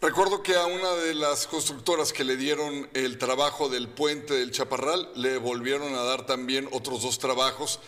Recuerdo 0.00 0.42
que 0.42 0.54
a 0.54 0.66
una 0.66 0.92
de 0.96 1.14
las 1.14 1.46
constructoras 1.46 2.12
que 2.12 2.24
le 2.24 2.36
dieron 2.36 2.88
el 2.94 3.18
trabajo 3.18 3.68
del 3.68 3.88
puente 3.88 4.34
del 4.34 4.50
Chaparral 4.50 5.08
le 5.14 5.38
volvieron 5.38 5.94
a 5.94 6.02
dar 6.02 6.26
también 6.26 6.68
otros 6.72 7.02
dos 7.02 7.18
trabajos, 7.18 7.80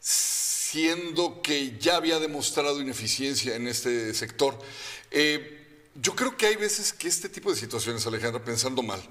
siendo 0.00 1.42
que 1.42 1.76
ya 1.78 1.96
había 1.96 2.18
demostrado 2.18 2.80
ineficiencia 2.80 3.56
en 3.56 3.66
este 3.66 4.14
sector. 4.14 4.56
Eh, 5.10 5.60
yo 5.96 6.14
creo 6.14 6.36
que 6.36 6.46
hay 6.46 6.56
veces 6.56 6.92
que 6.92 7.08
este 7.08 7.28
tipo 7.28 7.50
de 7.50 7.56
situaciones, 7.56 8.06
Alejandra, 8.06 8.44
pensando 8.44 8.82
mal, 8.82 9.02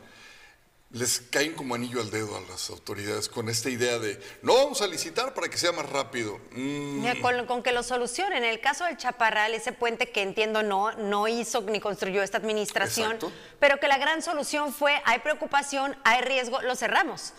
les 0.93 1.21
caen 1.31 1.53
como 1.53 1.73
anillo 1.73 1.99
al 2.01 2.11
dedo 2.11 2.37
a 2.37 2.41
las 2.41 2.69
autoridades 2.69 3.27
con 3.27 3.49
esta 3.49 3.69
idea 3.69 3.97
de 3.97 4.19
no 4.43 4.53
vamos 4.53 4.81
a 4.83 4.87
licitar 4.87 5.33
para 5.33 5.49
que 5.49 5.57
sea 5.57 5.71
más 5.71 5.89
rápido. 5.89 6.39
Mm. 6.51 7.03
Con, 7.47 7.63
que 7.63 7.71
lo 7.71 7.81
solucionen. 7.81 8.43
En 8.43 8.49
el 8.49 8.61
caso 8.61 8.85
del 8.85 8.97
Chaparral, 8.97 9.53
ese 9.55 9.71
puente 9.71 10.11
que 10.11 10.21
entiendo 10.21 10.61
no, 10.61 10.91
no 10.93 11.27
hizo 11.27 11.61
ni 11.61 11.79
construyó 11.79 12.21
esta 12.21 12.37
administración, 12.37 13.17
pero 13.59 13.79
que 13.79 13.87
la 13.87 13.97
gran 13.97 14.21
solución 14.21 14.71
fue 14.71 15.01
hay 15.05 15.19
preocupación, 15.19 15.95
hay 16.03 16.21
riesgo, 16.21 16.61
lo 16.61 16.75
cerramos 16.75 17.33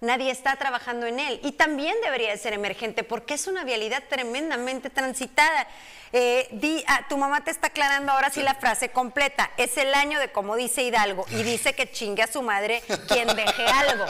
nadie 0.00 0.30
está 0.30 0.56
trabajando 0.56 1.06
en 1.06 1.20
él. 1.20 1.40
Y 1.42 1.52
también 1.52 1.94
debería 2.02 2.30
de 2.30 2.38
ser 2.38 2.52
emergente 2.52 3.04
porque 3.04 3.34
es 3.34 3.46
una 3.46 3.64
vialidad 3.64 4.02
tremendamente 4.08 4.90
transitada. 4.90 5.68
Eh, 6.12 6.48
di, 6.52 6.82
ah, 6.88 7.06
tu 7.08 7.16
mamá 7.16 7.44
te 7.44 7.52
está 7.52 7.68
aclarando 7.68 8.10
ahora 8.10 8.30
sí 8.30 8.42
la 8.42 8.54
frase 8.54 8.88
completa. 8.88 9.50
Es 9.56 9.76
el 9.76 9.94
año 9.94 10.18
de 10.18 10.32
como 10.32 10.56
dice 10.56 10.82
Hidalgo 10.82 11.24
y 11.30 11.42
dice 11.42 11.74
que 11.74 11.90
chingue 11.90 12.22
a 12.22 12.26
su 12.26 12.42
madre 12.42 12.82
quien 13.08 13.28
deje 13.28 13.66
algo. 13.66 14.04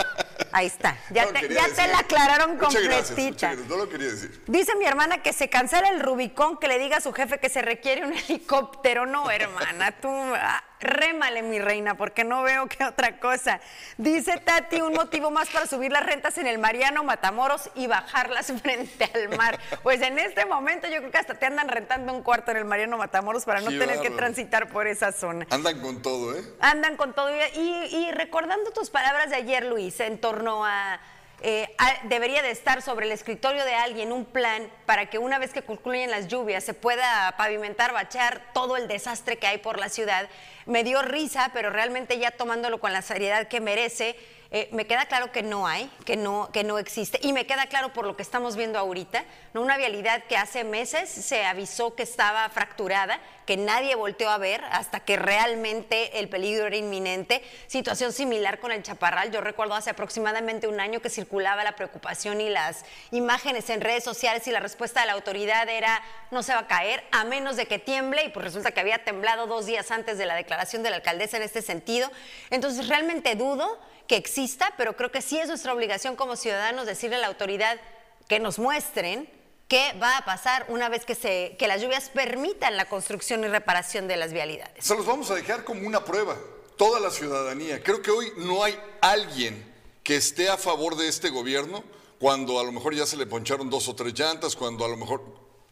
Ahí 0.51 0.67
está. 0.67 0.97
Ya, 1.11 1.27
te, 1.27 1.47
la 1.47 1.99
aclararon 1.99 2.57
completita. 2.57 3.53
no 3.53 3.77
lo 3.77 3.89
quería 3.89 4.07
decir. 4.07 4.43
Dice 4.47 4.75
mi 4.75 4.85
hermana 4.85 5.21
que 5.21 5.31
se 5.31 5.49
cancela 5.49 5.89
el 5.89 5.99
Rubicón, 5.99 6.57
que 6.57 6.67
le 6.67 6.79
diga 6.79 6.97
a 6.97 7.01
su 7.01 7.13
jefe 7.13 7.39
que 7.39 7.49
se 7.49 7.61
requiere 7.61 8.05
un 8.05 8.13
helicóptero. 8.13 9.05
No, 9.05 9.29
hermana, 9.29 9.91
tú 9.91 10.09
ah, 10.09 10.63
rémale, 10.79 11.41
mi 11.43 11.59
reina, 11.59 11.95
porque 11.95 12.23
no 12.23 12.41
veo 12.43 12.67
que 12.67 12.83
otra 12.83 13.19
cosa. 13.19 13.61
Dice 13.97 14.37
Tati, 14.37 14.81
un 14.81 14.93
motivo 14.93 15.31
más 15.31 15.49
para 15.49 15.67
subir 15.67 15.91
las 15.91 16.05
rentas 16.05 16.37
en 16.37 16.47
el 16.47 16.57
Mariano 16.57 17.03
Matamoros 17.03 17.69
y 17.75 17.87
bajarlas 17.87 18.51
frente 18.61 19.09
al 19.13 19.29
mar. 19.37 19.59
Pues 19.83 20.01
en 20.01 20.19
este 20.19 20.45
momento 20.45 20.87
yo 20.87 20.97
creo 20.97 21.11
que 21.11 21.17
hasta 21.17 21.35
te 21.35 21.45
andan 21.45 21.69
rentando 21.69 21.90
un 21.99 22.23
cuarto 22.23 22.51
en 22.51 22.57
el 22.57 22.65
Mariano 22.65 22.97
Matamoros 22.97 23.45
para 23.45 23.61
no 23.61 23.69
tener 23.69 23.99
que 23.99 24.09
transitar 24.09 24.69
por 24.69 24.87
esa 24.87 25.11
zona. 25.11 25.47
Andan 25.49 25.79
con 25.81 26.01
todo, 26.01 26.35
¿eh? 26.37 26.43
Andan 26.59 26.97
con 26.97 27.13
todo. 27.13 27.29
y 27.55 28.11
recordando 28.11 28.71
tus 28.71 28.89
palabras 28.89 29.29
de 29.29 29.35
ayer, 29.35 29.65
Luis, 29.65 29.99
en 29.99 30.19
torno 30.19 30.65
a 30.65 30.99
eh, 31.43 31.75
debería 32.03 32.43
de 32.43 32.51
estar 32.51 32.83
sobre 32.83 33.07
el 33.07 33.11
escritorio 33.11 33.65
de 33.65 33.73
alguien 33.73 34.11
un 34.11 34.25
plan 34.25 34.69
para 34.85 35.09
que 35.09 35.17
una 35.17 35.39
vez 35.39 35.51
que 35.51 35.63
concluyen 35.63 36.11
las 36.11 36.27
lluvias 36.27 36.63
se 36.63 36.75
pueda 36.75 37.33
pavimentar, 37.35 37.93
bachear 37.93 38.43
todo 38.53 38.77
el 38.77 38.87
desastre 38.87 39.37
que 39.37 39.47
hay 39.47 39.57
por 39.57 39.79
la 39.79 39.89
ciudad. 39.89 40.29
Me 40.67 40.83
dio 40.83 41.01
risa, 41.01 41.49
pero 41.51 41.71
realmente 41.71 42.19
ya 42.19 42.29
tomándolo 42.29 42.79
con 42.79 42.93
la 42.93 43.01
seriedad 43.01 43.47
que 43.47 43.59
merece, 43.59 44.15
eh, 44.53 44.67
me 44.73 44.85
queda 44.85 45.05
claro 45.05 45.31
que 45.31 45.43
no 45.43 45.65
hay, 45.65 45.89
que 46.05 46.17
no, 46.17 46.49
que 46.51 46.65
no 46.65 46.77
existe, 46.77 47.19
y 47.23 47.31
me 47.31 47.47
queda 47.47 47.67
claro 47.67 47.93
por 47.93 48.05
lo 48.05 48.17
que 48.17 48.21
estamos 48.21 48.57
viendo 48.57 48.77
ahorita, 48.77 49.23
¿no? 49.53 49.61
una 49.61 49.77
vialidad 49.77 50.23
que 50.25 50.35
hace 50.35 50.65
meses 50.65 51.09
se 51.09 51.45
avisó 51.45 51.95
que 51.95 52.03
estaba 52.03 52.49
fracturada, 52.49 53.21
que 53.45 53.57
nadie 53.57 53.95
volteó 53.95 54.29
a 54.29 54.37
ver 54.37 54.63
hasta 54.71 54.99
que 55.01 55.15
realmente 55.15 56.19
el 56.19 56.29
peligro 56.29 56.67
era 56.67 56.75
inminente. 56.75 57.41
Situación 57.67 58.13
similar 58.13 58.59
con 58.59 58.71
el 58.71 58.83
Chaparral. 58.83 59.31
Yo 59.31 59.41
recuerdo 59.41 59.73
hace 59.73 59.89
aproximadamente 59.89 60.67
un 60.67 60.79
año 60.79 61.01
que 61.01 61.09
circulaba 61.09 61.63
la 61.63 61.75
preocupación 61.75 62.39
y 62.39 62.49
las 62.49 62.85
imágenes 63.11 63.69
en 63.69 63.81
redes 63.81 64.03
sociales 64.03 64.47
y 64.47 64.51
la 64.51 64.59
respuesta 64.59 65.01
de 65.01 65.07
la 65.07 65.13
autoridad 65.13 65.67
era 65.69 66.01
no 66.29 66.43
se 66.43 66.53
va 66.53 66.61
a 66.61 66.67
caer 66.67 67.03
a 67.11 67.23
menos 67.23 67.55
de 67.55 67.65
que 67.65 67.79
tiemble 67.79 68.23
y 68.23 68.29
pues 68.29 68.45
resulta 68.45 68.71
que 68.71 68.79
había 68.79 69.03
temblado 69.03 69.47
dos 69.47 69.65
días 69.65 69.91
antes 69.91 70.17
de 70.17 70.25
la 70.25 70.35
declaración 70.35 70.83
de 70.83 70.89
la 70.89 70.97
alcaldesa 70.97 71.37
en 71.37 71.43
este 71.43 71.61
sentido. 71.61 72.11
Entonces 72.49 72.87
realmente 72.87 73.35
dudo 73.35 73.79
que 74.11 74.17
exista, 74.17 74.73
pero 74.75 74.97
creo 74.97 75.09
que 75.09 75.21
sí 75.21 75.39
es 75.39 75.47
nuestra 75.47 75.73
obligación 75.73 76.17
como 76.17 76.35
ciudadanos 76.35 76.85
decirle 76.85 77.15
a 77.15 77.19
la 77.19 77.27
autoridad 77.27 77.79
que 78.27 78.41
nos 78.41 78.59
muestren 78.59 79.29
qué 79.69 79.93
va 80.03 80.17
a 80.17 80.25
pasar 80.25 80.65
una 80.67 80.89
vez 80.89 81.05
que, 81.05 81.15
se, 81.15 81.55
que 81.57 81.65
las 81.65 81.81
lluvias 81.81 82.09
permitan 82.09 82.75
la 82.75 82.89
construcción 82.89 83.41
y 83.45 83.47
reparación 83.47 84.09
de 84.09 84.17
las 84.17 84.33
vialidades. 84.33 84.83
Se 84.83 84.97
los 84.97 85.05
vamos 85.05 85.31
a 85.31 85.35
dejar 85.35 85.63
como 85.63 85.87
una 85.87 86.03
prueba, 86.03 86.37
toda 86.77 86.99
la 86.99 87.09
ciudadanía. 87.09 87.81
Creo 87.81 88.01
que 88.01 88.11
hoy 88.11 88.33
no 88.35 88.65
hay 88.65 88.77
alguien 88.99 89.73
que 90.03 90.17
esté 90.17 90.49
a 90.49 90.57
favor 90.57 90.97
de 90.97 91.07
este 91.07 91.29
gobierno 91.29 91.81
cuando 92.19 92.59
a 92.59 92.65
lo 92.65 92.73
mejor 92.73 92.93
ya 92.93 93.05
se 93.05 93.15
le 93.15 93.27
poncharon 93.27 93.69
dos 93.69 93.87
o 93.87 93.95
tres 93.95 94.13
llantas, 94.13 94.57
cuando 94.57 94.83
a 94.83 94.89
lo 94.89 94.97
mejor 94.97 95.23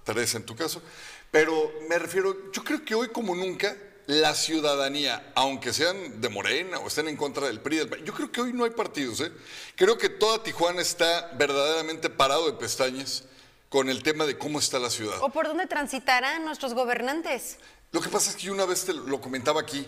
tres 0.05 0.34
en 0.36 0.46
tu 0.46 0.55
caso. 0.55 0.81
Pero 1.29 1.74
me 1.89 2.00
refiero, 2.00 2.53
yo 2.53 2.63
creo 2.63 2.86
que 2.86 2.96
hoy 2.96 3.10
como 3.10 3.36
nunca 3.36 3.75
la 4.09 4.33
ciudadanía, 4.33 5.31
aunque 5.35 5.71
sean 5.71 6.19
de 6.19 6.29
Morena 6.29 6.79
o 6.79 6.87
estén 6.87 7.07
en 7.09 7.15
contra 7.15 7.45
del 7.45 7.59
PRI, 7.59 7.87
yo 8.03 8.11
creo 8.11 8.31
que 8.31 8.41
hoy 8.41 8.53
no 8.53 8.63
hay 8.63 8.71
partidos. 8.71 9.21
¿eh? 9.21 9.31
Creo 9.75 9.99
que 9.99 10.09
toda 10.09 10.41
Tijuana 10.41 10.81
está 10.81 11.29
verdaderamente 11.37 12.09
parado 12.09 12.47
de 12.47 12.53
pestañas 12.53 13.25
con 13.69 13.87
el 13.87 14.01
tema 14.01 14.25
de 14.25 14.35
cómo 14.35 14.57
está 14.57 14.79
la 14.79 14.89
ciudad. 14.89 15.19
¿O 15.21 15.29
por 15.29 15.45
dónde 15.45 15.67
transitarán 15.67 16.43
nuestros 16.43 16.73
gobernantes? 16.73 17.57
Lo 17.91 18.01
que 18.01 18.09
pasa 18.09 18.31
es 18.31 18.35
que 18.35 18.47
yo 18.47 18.53
una 18.53 18.65
vez 18.65 18.83
te 18.83 18.93
lo 18.93 19.21
comentaba 19.21 19.61
aquí, 19.61 19.85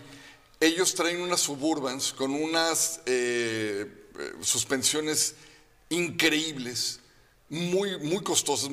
ellos 0.60 0.94
traen 0.94 1.20
unas 1.20 1.40
suburbans 1.40 2.12
con 2.12 2.32
unas 2.32 3.00
eh, 3.06 4.08
eh, 4.20 4.32
suspensiones 4.40 5.34
increíbles 5.88 7.00
muy, 7.52 7.98
muy 7.98 8.24
costosas, 8.24 8.70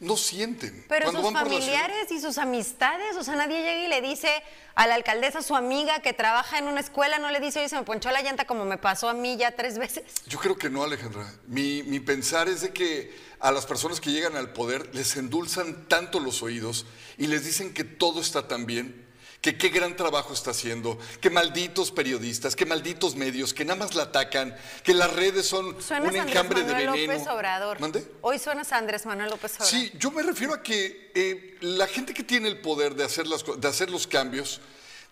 no 0.00 0.16
sienten. 0.16 0.84
Pero 0.88 1.12
sus 1.12 1.32
familiares 1.32 2.10
y 2.10 2.20
sus 2.20 2.38
amistades, 2.38 3.16
o 3.16 3.22
sea, 3.22 3.36
nadie 3.36 3.58
llega 3.58 3.84
y 3.84 3.88
le 3.88 4.02
dice 4.02 4.28
a 4.74 4.88
la 4.88 4.96
alcaldesa, 4.96 5.42
su 5.42 5.54
amiga 5.54 6.00
que 6.00 6.12
trabaja 6.12 6.58
en 6.58 6.66
una 6.66 6.80
escuela, 6.80 7.20
no 7.20 7.30
le 7.30 7.38
dice, 7.38 7.60
oye, 7.60 7.68
se 7.68 7.76
me 7.76 7.84
ponchó 7.84 8.10
la 8.10 8.22
llanta 8.22 8.44
como 8.44 8.64
me 8.64 8.78
pasó 8.78 9.08
a 9.08 9.14
mí 9.14 9.36
ya 9.36 9.52
tres 9.52 9.78
veces. 9.78 10.02
Yo 10.26 10.40
creo 10.40 10.58
que 10.58 10.68
no, 10.68 10.82
Alejandra. 10.82 11.32
Mi, 11.46 11.84
mi 11.84 12.00
pensar 12.00 12.48
es 12.48 12.62
de 12.62 12.72
que 12.72 13.16
a 13.38 13.52
las 13.52 13.64
personas 13.64 14.00
que 14.00 14.10
llegan 14.10 14.34
al 14.34 14.52
poder 14.52 14.92
les 14.92 15.16
endulzan 15.16 15.86
tanto 15.86 16.18
los 16.18 16.42
oídos 16.42 16.84
y 17.18 17.28
les 17.28 17.44
dicen 17.44 17.72
que 17.72 17.84
todo 17.84 18.20
está 18.20 18.48
tan 18.48 18.66
bien 18.66 19.05
que 19.40 19.56
qué 19.56 19.68
gran 19.68 19.96
trabajo 19.96 20.32
está 20.32 20.50
haciendo, 20.50 20.98
que 21.20 21.30
malditos 21.30 21.90
periodistas, 21.90 22.56
que 22.56 22.66
malditos 22.66 23.16
medios, 23.16 23.54
que 23.54 23.64
nada 23.64 23.78
más 23.78 23.94
la 23.94 24.04
atacan, 24.04 24.56
que 24.82 24.94
las 24.94 25.12
redes 25.12 25.46
son 25.46 25.66
un 25.66 26.16
enjambre 26.16 26.62
de 26.62 26.74
veneno. 26.74 27.12
López 27.12 27.28
Obrador. 27.28 27.78
Hoy 28.22 28.38
suenas 28.38 28.72
a 28.72 28.78
Andrés 28.78 29.06
Manuel 29.06 29.30
López 29.30 29.54
Obrador. 29.54 29.70
Sí, 29.70 29.92
yo 29.98 30.10
me 30.10 30.22
refiero 30.22 30.54
a 30.54 30.62
que 30.62 31.12
eh, 31.14 31.58
la 31.60 31.86
gente 31.86 32.14
que 32.14 32.24
tiene 32.24 32.48
el 32.48 32.60
poder 32.60 32.94
de 32.94 33.04
hacer, 33.04 33.26
las, 33.26 33.44
de 33.44 33.68
hacer 33.68 33.90
los 33.90 34.06
cambios 34.06 34.60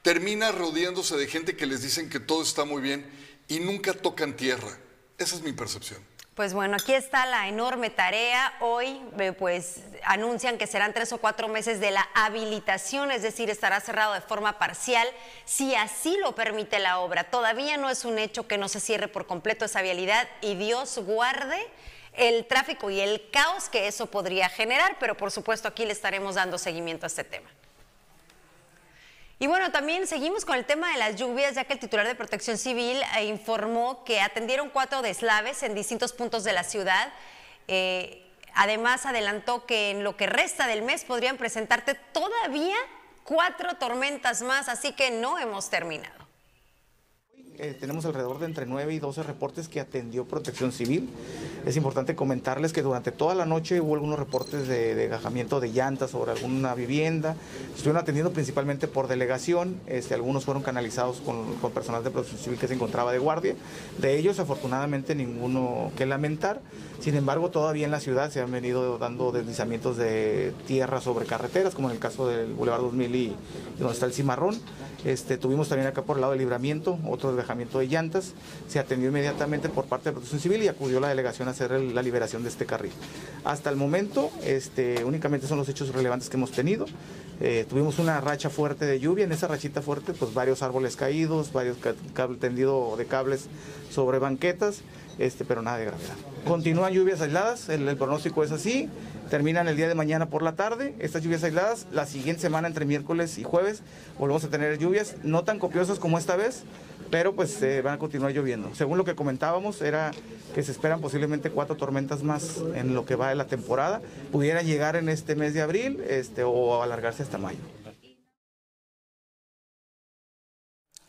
termina 0.02 0.52
rodeándose 0.52 1.16
de 1.16 1.26
gente 1.26 1.56
que 1.56 1.66
les 1.66 1.82
dicen 1.82 2.10
que 2.10 2.20
todo 2.20 2.42
está 2.42 2.64
muy 2.64 2.82
bien 2.82 3.10
y 3.48 3.60
nunca 3.60 3.94
tocan 3.94 4.36
tierra. 4.36 4.78
Esa 5.16 5.36
es 5.36 5.42
mi 5.42 5.52
percepción. 5.52 6.02
Pues 6.34 6.52
bueno, 6.52 6.74
aquí 6.74 6.92
está 6.92 7.26
la 7.26 7.46
enorme 7.46 7.90
tarea. 7.90 8.54
Hoy, 8.58 9.00
eh, 9.20 9.30
pues, 9.32 9.82
anuncian 10.02 10.58
que 10.58 10.66
serán 10.66 10.92
tres 10.92 11.12
o 11.12 11.18
cuatro 11.18 11.46
meses 11.46 11.78
de 11.78 11.92
la 11.92 12.08
habilitación, 12.12 13.12
es 13.12 13.22
decir, 13.22 13.50
estará 13.50 13.78
cerrado 13.78 14.14
de 14.14 14.20
forma 14.20 14.58
parcial, 14.58 15.06
si 15.44 15.76
así 15.76 16.16
lo 16.20 16.34
permite 16.34 16.80
la 16.80 16.98
obra. 16.98 17.22
Todavía 17.22 17.76
no 17.76 17.88
es 17.88 18.04
un 18.04 18.18
hecho 18.18 18.48
que 18.48 18.58
no 18.58 18.68
se 18.68 18.80
cierre 18.80 19.06
por 19.06 19.28
completo 19.28 19.64
esa 19.64 19.80
vialidad 19.80 20.28
y 20.40 20.56
Dios 20.56 20.98
guarde 20.98 21.68
el 22.14 22.46
tráfico 22.46 22.90
y 22.90 23.00
el 23.00 23.30
caos 23.30 23.68
que 23.68 23.86
eso 23.86 24.06
podría 24.06 24.48
generar, 24.48 24.96
pero 24.98 25.16
por 25.16 25.30
supuesto 25.30 25.68
aquí 25.68 25.84
le 25.84 25.92
estaremos 25.92 26.34
dando 26.34 26.58
seguimiento 26.58 27.06
a 27.06 27.08
este 27.08 27.22
tema. 27.22 27.48
Y 29.44 29.46
bueno, 29.46 29.70
también 29.70 30.06
seguimos 30.06 30.46
con 30.46 30.56
el 30.56 30.64
tema 30.64 30.90
de 30.90 30.96
las 30.96 31.16
lluvias, 31.16 31.54
ya 31.54 31.64
que 31.64 31.74
el 31.74 31.78
titular 31.78 32.06
de 32.06 32.14
Protección 32.14 32.56
Civil 32.56 32.96
eh, 33.18 33.26
informó 33.26 34.02
que 34.02 34.22
atendieron 34.22 34.70
cuatro 34.70 35.02
deslaves 35.02 35.62
en 35.62 35.74
distintos 35.74 36.14
puntos 36.14 36.44
de 36.44 36.54
la 36.54 36.64
ciudad. 36.64 37.12
Eh, 37.68 38.26
además, 38.54 39.04
adelantó 39.04 39.66
que 39.66 39.90
en 39.90 40.02
lo 40.02 40.16
que 40.16 40.26
resta 40.26 40.66
del 40.66 40.80
mes 40.80 41.04
podrían 41.04 41.36
presentarte 41.36 41.92
todavía 41.92 42.74
cuatro 43.22 43.74
tormentas 43.74 44.40
más, 44.40 44.70
así 44.70 44.92
que 44.92 45.10
no 45.10 45.38
hemos 45.38 45.68
terminado. 45.68 46.23
Eh, 47.56 47.76
tenemos 47.78 48.04
alrededor 48.04 48.40
de 48.40 48.46
entre 48.46 48.66
9 48.66 48.94
y 48.94 48.98
12 48.98 49.22
reportes 49.22 49.68
que 49.68 49.78
atendió 49.78 50.24
Protección 50.24 50.72
Civil. 50.72 51.08
Es 51.64 51.76
importante 51.76 52.16
comentarles 52.16 52.72
que 52.72 52.82
durante 52.82 53.12
toda 53.12 53.36
la 53.36 53.46
noche 53.46 53.80
hubo 53.80 53.94
algunos 53.94 54.18
reportes 54.18 54.66
de, 54.66 54.96
de 54.96 55.08
de 55.08 55.72
llantas 55.72 56.10
sobre 56.10 56.32
alguna 56.32 56.74
vivienda. 56.74 57.36
Estuvieron 57.70 57.98
atendiendo 57.98 58.32
principalmente 58.32 58.88
por 58.88 59.06
delegación. 59.06 59.80
Este, 59.86 60.14
algunos 60.14 60.44
fueron 60.44 60.64
canalizados 60.64 61.20
con, 61.20 61.54
con 61.56 61.70
personal 61.70 62.02
de 62.02 62.10
Protección 62.10 62.42
Civil 62.42 62.58
que 62.58 62.66
se 62.66 62.74
encontraba 62.74 63.12
de 63.12 63.18
guardia. 63.18 63.54
De 63.98 64.18
ellos, 64.18 64.40
afortunadamente, 64.40 65.14
ninguno 65.14 65.92
que 65.96 66.06
lamentar. 66.06 66.60
Sin 66.98 67.14
embargo, 67.14 67.50
todavía 67.50 67.84
en 67.84 67.92
la 67.92 68.00
ciudad 68.00 68.30
se 68.30 68.40
han 68.40 68.50
venido 68.50 68.98
dando 68.98 69.30
deslizamientos 69.30 69.96
de 69.96 70.52
tierra 70.66 71.00
sobre 71.00 71.24
carreteras, 71.26 71.74
como 71.74 71.88
en 71.88 71.94
el 71.94 72.00
caso 72.00 72.26
del 72.26 72.52
Boulevard 72.52 72.80
2000 72.80 73.14
y 73.14 73.36
donde 73.78 73.94
está 73.94 74.06
el 74.06 74.12
Cimarrón. 74.12 74.58
Este, 75.04 75.36
tuvimos 75.36 75.68
también 75.68 75.86
acá 75.86 76.02
por 76.02 76.16
el 76.16 76.22
lado 76.22 76.32
de 76.32 76.38
libramiento, 76.38 76.98
otro 77.06 77.30
despejamiento 77.30 77.78
de 77.78 77.88
llantas. 77.88 78.32
Se 78.68 78.78
atendió 78.78 79.10
inmediatamente 79.10 79.68
por 79.68 79.84
parte 79.84 80.08
de 80.08 80.12
Protección 80.12 80.40
Civil 80.40 80.62
y 80.62 80.68
acudió 80.68 81.00
la 81.00 81.08
delegación 81.08 81.48
a 81.48 81.50
hacer 81.50 81.72
la 81.72 82.02
liberación 82.02 82.42
de 82.42 82.48
este 82.48 82.66
carril. 82.66 82.92
Hasta 83.44 83.70
el 83.70 83.76
momento, 83.76 84.30
este, 84.44 85.04
únicamente 85.04 85.46
son 85.46 85.58
los 85.58 85.68
hechos 85.68 85.94
relevantes 85.94 86.28
que 86.28 86.36
hemos 86.36 86.52
tenido. 86.52 86.86
Eh, 87.40 87.66
tuvimos 87.68 87.98
una 87.98 88.20
racha 88.20 88.48
fuerte 88.48 88.86
de 88.86 89.00
lluvia, 89.00 89.24
en 89.24 89.32
esa 89.32 89.48
rachita 89.48 89.82
fuerte, 89.82 90.12
pues 90.14 90.32
varios 90.32 90.62
árboles 90.62 90.96
caídos, 90.96 91.52
varios 91.52 91.76
tendido 92.40 92.96
de 92.96 93.06
cables 93.06 93.46
sobre 93.90 94.18
banquetas, 94.18 94.82
este, 95.18 95.44
pero 95.44 95.62
nada 95.62 95.78
de 95.78 95.86
gravedad. 95.86 96.14
Continúan 96.46 96.92
lluvias 96.92 97.20
aisladas, 97.20 97.68
el, 97.68 97.96
pronóstico 97.96 98.44
es 98.44 98.52
así, 98.52 98.88
terminan 99.30 99.68
el 99.68 99.76
día 99.76 99.88
de 99.88 99.94
mañana 99.94 100.26
por 100.26 100.42
la 100.42 100.54
tarde, 100.56 100.94
estas 100.98 101.22
lluvias 101.22 101.44
aisladas, 101.44 101.86
la 101.92 102.06
siguiente 102.06 102.42
semana 102.42 102.68
entre 102.68 102.84
miércoles 102.84 103.38
y 103.38 103.44
jueves 103.44 103.82
volvemos 104.18 104.44
a 104.44 104.48
tener 104.48 104.78
lluvias, 104.78 105.16
no 105.22 105.44
tan 105.44 105.58
copiosas 105.58 105.98
como 105.98 106.18
esta 106.18 106.36
vez, 106.36 106.64
pero 107.10 107.34
pues 107.34 107.62
eh, 107.62 107.82
van 107.82 107.94
a 107.94 107.98
continuar 107.98 108.32
lloviendo. 108.32 108.74
Según 108.74 108.98
lo 108.98 109.04
que 109.04 109.14
comentábamos, 109.14 109.82
era 109.82 110.10
que 110.54 110.62
se 110.62 110.72
esperan 110.72 111.00
posiblemente 111.00 111.50
cuatro 111.50 111.76
tormentas 111.76 112.22
más 112.22 112.60
en 112.74 112.94
lo 112.94 113.04
que 113.04 113.14
va 113.14 113.28
de 113.28 113.34
la 113.34 113.46
temporada, 113.46 114.00
pudieran 114.32 114.66
llegar 114.66 114.96
en 114.96 115.08
este 115.08 115.36
mes 115.36 115.54
de 115.54 115.62
abril 115.62 116.02
este, 116.08 116.44
o 116.44 116.82
alargarse 116.82 117.22
hasta 117.22 117.38
mayo. 117.38 117.58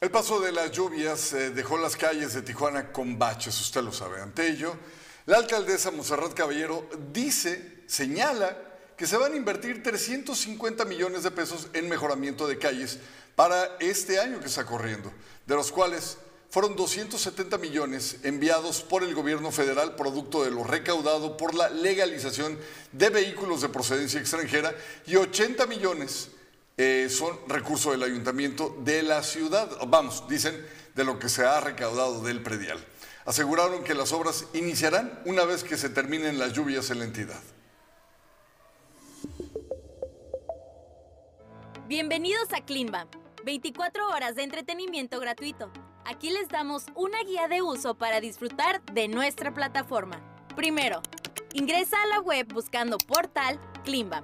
El 0.06 0.12
paso 0.12 0.40
de 0.40 0.52
las 0.52 0.72
lluvias 0.72 1.34
eh, 1.34 1.50
dejó 1.50 1.80
las 1.80 1.96
calles 1.98 2.36
de 2.36 2.44
Tijuana 2.44 2.92
con 2.92 3.18
baches, 3.18 3.60
usted 3.60 3.82
lo 3.82 3.92
sabe. 3.92 4.22
Ante 4.22 4.48
ello, 4.48 4.78
la 5.26 5.38
alcaldesa 5.38 5.90
Monserrat 5.90 6.36
Caballero 6.36 6.88
dice, 7.12 7.82
señala, 7.88 8.56
que 8.96 9.08
se 9.08 9.18
van 9.18 9.34
a 9.34 9.36
invertir 9.36 9.82
350 9.82 10.86
millones 10.86 11.24
de 11.24 11.32
pesos 11.32 11.70
en 11.74 11.90
mejoramiento 11.90 12.46
de 12.46 12.60
calles 12.60 13.00
para 13.36 13.78
este 13.80 14.20
año 14.20 14.40
que 14.40 14.46
está 14.46 14.64
corriendo, 14.64 15.12
de 15.48 15.56
los 15.56 15.72
cuales 15.72 16.20
fueron 16.52 16.76
270 16.76 17.58
millones 17.58 18.18
enviados 18.22 18.84
por 18.84 19.02
el 19.02 19.16
gobierno 19.16 19.52
federal 19.52 19.96
producto 19.96 20.44
de 20.44 20.52
lo 20.52 20.64
recaudado 20.64 21.36
por 21.36 21.56
la 21.56 21.72
legalización 21.72 22.60
de 22.92 23.10
vehículos 23.10 23.62
de 23.62 23.70
procedencia 23.70 24.20
extranjera 24.20 24.72
y 25.08 25.16
80 25.16 25.66
millones 25.66 26.30
eh, 26.78 27.08
son 27.10 27.38
recursos 27.48 27.92
del 27.92 28.04
ayuntamiento 28.04 28.76
de 28.80 29.04
la 29.04 29.24
ciudad, 29.24 29.70
vamos, 29.88 30.28
dicen 30.28 30.66
de 30.94 31.04
lo 31.04 31.20
que 31.20 31.30
se 31.30 31.46
ha 31.46 31.60
recaudado 31.62 32.22
del 32.22 32.42
predial. 32.42 32.84
Aseguraron 33.26 33.84
que 33.84 33.94
las 33.94 34.12
obras 34.12 34.46
iniciarán 34.54 35.22
una 35.26 35.46
vez 35.46 35.64
que 35.64 35.78
se 35.78 35.90
terminen 35.90 36.38
las 36.38 36.54
lluvias 36.54 36.90
en 36.92 37.00
la 37.00 37.06
entidad. 37.06 37.42
Bienvenidos 41.88 42.52
a 42.54 42.66
Cleanbam, 42.66 43.08
24 43.44 44.10
horas 44.10 44.36
de 44.36 44.44
entretenimiento 44.44 45.20
gratuito. 45.20 45.72
Aquí 46.04 46.30
les 46.30 46.50
damos 46.50 46.86
una 46.96 47.22
guía 47.24 47.48
de 47.48 47.62
uso 47.62 47.96
para 47.96 48.20
disfrutar 48.20 48.84
de 48.86 49.08
nuestra 49.08 49.54
plataforma. 49.54 50.20
Primero, 50.56 51.02
ingresa 51.54 51.98
a 52.02 52.08
la 52.08 52.20
web 52.22 52.48
buscando 52.54 52.98
portal 52.98 53.60
Cleanbam. 53.84 54.24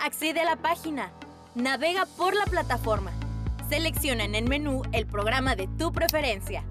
Accede 0.00 0.40
a 0.40 0.44
la 0.44 0.56
página, 0.56 1.12
navega 1.54 2.06
por 2.16 2.34
la 2.34 2.44
plataforma, 2.44 3.12
selecciona 3.68 4.24
en 4.24 4.34
el 4.34 4.48
menú 4.48 4.82
el 4.92 5.06
programa 5.06 5.54
de 5.54 5.68
tu 5.78 5.92
preferencia. 5.92 6.64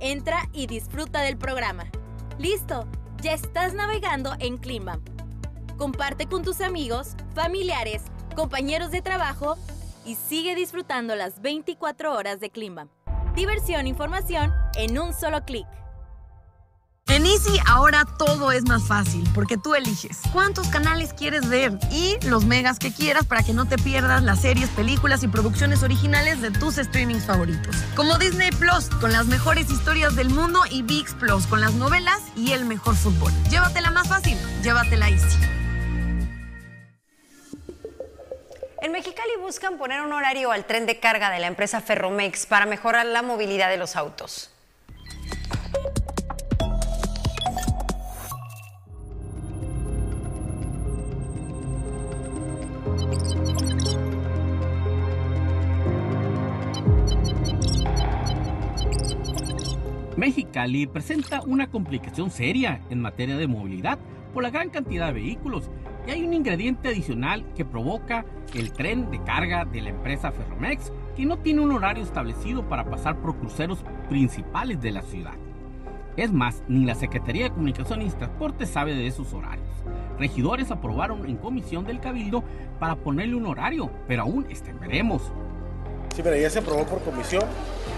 Entra 0.00 0.48
y 0.52 0.66
disfruta 0.66 1.22
del 1.22 1.36
programa. 1.36 1.84
¡Listo! 2.38 2.86
Ya 3.22 3.32
estás 3.32 3.72
navegando 3.72 4.34
en 4.40 4.58
Cleanbam. 4.58 5.00
Comparte 5.78 6.26
con 6.26 6.42
tus 6.42 6.60
amigos, 6.60 7.14
familiares, 7.34 8.02
compañeros 8.34 8.90
de 8.90 9.00
trabajo 9.00 9.56
y 10.04 10.16
sigue 10.16 10.54
disfrutando 10.54 11.14
las 11.14 11.40
24 11.40 12.14
horas 12.14 12.40
de 12.40 12.50
Cleanbam. 12.50 12.88
Diversión 13.34 13.86
e 13.86 13.88
información 13.88 14.52
en 14.76 14.98
un 14.98 15.14
solo 15.14 15.44
clic. 15.44 15.66
En 17.08 17.24
Easy 17.24 17.60
ahora 17.66 18.04
todo 18.04 18.50
es 18.50 18.64
más 18.64 18.82
fácil 18.88 19.28
porque 19.32 19.56
tú 19.56 19.76
eliges 19.76 20.18
cuántos 20.32 20.66
canales 20.68 21.12
quieres 21.12 21.48
ver 21.48 21.78
y 21.90 22.16
los 22.26 22.44
megas 22.44 22.80
que 22.80 22.92
quieras 22.92 23.24
para 23.24 23.44
que 23.44 23.52
no 23.52 23.64
te 23.66 23.78
pierdas 23.78 24.24
las 24.24 24.40
series, 24.40 24.68
películas 24.70 25.22
y 25.22 25.28
producciones 25.28 25.84
originales 25.84 26.42
de 26.42 26.50
tus 26.50 26.74
streamings 26.74 27.24
favoritos. 27.24 27.76
Como 27.94 28.18
Disney 28.18 28.50
Plus 28.50 28.88
con 29.00 29.12
las 29.12 29.26
mejores 29.26 29.70
historias 29.70 30.16
del 30.16 30.30
mundo 30.30 30.60
y 30.68 30.82
VIX 30.82 31.14
Plus 31.14 31.46
con 31.46 31.60
las 31.60 31.74
novelas 31.74 32.20
y 32.34 32.52
el 32.52 32.64
mejor 32.64 32.96
fútbol. 32.96 33.32
Llévatela 33.50 33.92
más 33.92 34.08
fácil, 34.08 34.36
llévatela 34.62 35.08
Easy. 35.08 35.38
En 38.82 38.90
Mexicali 38.90 39.30
buscan 39.40 39.78
poner 39.78 40.02
un 40.02 40.12
horario 40.12 40.50
al 40.50 40.66
tren 40.66 40.86
de 40.86 40.98
carga 40.98 41.30
de 41.30 41.38
la 41.38 41.46
empresa 41.46 41.80
Ferromex 41.80 42.46
para 42.46 42.66
mejorar 42.66 43.06
la 43.06 43.22
movilidad 43.22 43.70
de 43.70 43.76
los 43.76 43.94
autos. 43.94 44.50
Mexicali 60.26 60.88
presenta 60.88 61.40
una 61.42 61.68
complicación 61.68 62.30
seria 62.32 62.80
en 62.90 63.00
materia 63.00 63.36
de 63.36 63.46
movilidad 63.46 63.96
por 64.34 64.42
la 64.42 64.50
gran 64.50 64.70
cantidad 64.70 65.06
de 65.06 65.12
vehículos 65.12 65.70
y 66.04 66.10
hay 66.10 66.24
un 66.24 66.34
ingrediente 66.34 66.88
adicional 66.88 67.44
que 67.54 67.64
provoca 67.64 68.24
el 68.52 68.72
tren 68.72 69.08
de 69.12 69.22
carga 69.22 69.64
de 69.64 69.82
la 69.82 69.90
empresa 69.90 70.32
Ferromex 70.32 70.90
que 71.16 71.26
no 71.26 71.38
tiene 71.38 71.60
un 71.60 71.70
horario 71.70 72.02
establecido 72.02 72.68
para 72.68 72.90
pasar 72.90 73.20
por 73.20 73.36
cruceros 73.36 73.84
principales 74.08 74.82
de 74.82 74.90
la 74.90 75.02
ciudad. 75.02 75.34
Es 76.16 76.32
más, 76.32 76.60
ni 76.66 76.84
la 76.84 76.96
Secretaría 76.96 77.44
de 77.44 77.50
Comunicaciones 77.50 78.12
y 78.12 78.16
Transporte 78.16 78.66
sabe 78.66 78.96
de 78.96 79.06
esos 79.06 79.32
horarios. 79.32 79.68
Regidores 80.18 80.72
aprobaron 80.72 81.24
en 81.26 81.36
comisión 81.36 81.84
del 81.84 82.00
Cabildo 82.00 82.42
para 82.80 82.96
ponerle 82.96 83.36
un 83.36 83.46
horario, 83.46 83.92
pero 84.08 84.22
aún 84.22 84.44
está 84.50 84.72
veremos. 84.72 85.22
Sí, 86.16 86.22
pero 86.24 86.34
ya 86.34 86.50
se 86.50 86.58
aprobó 86.58 86.84
por 86.84 87.00
comisión. 87.02 87.44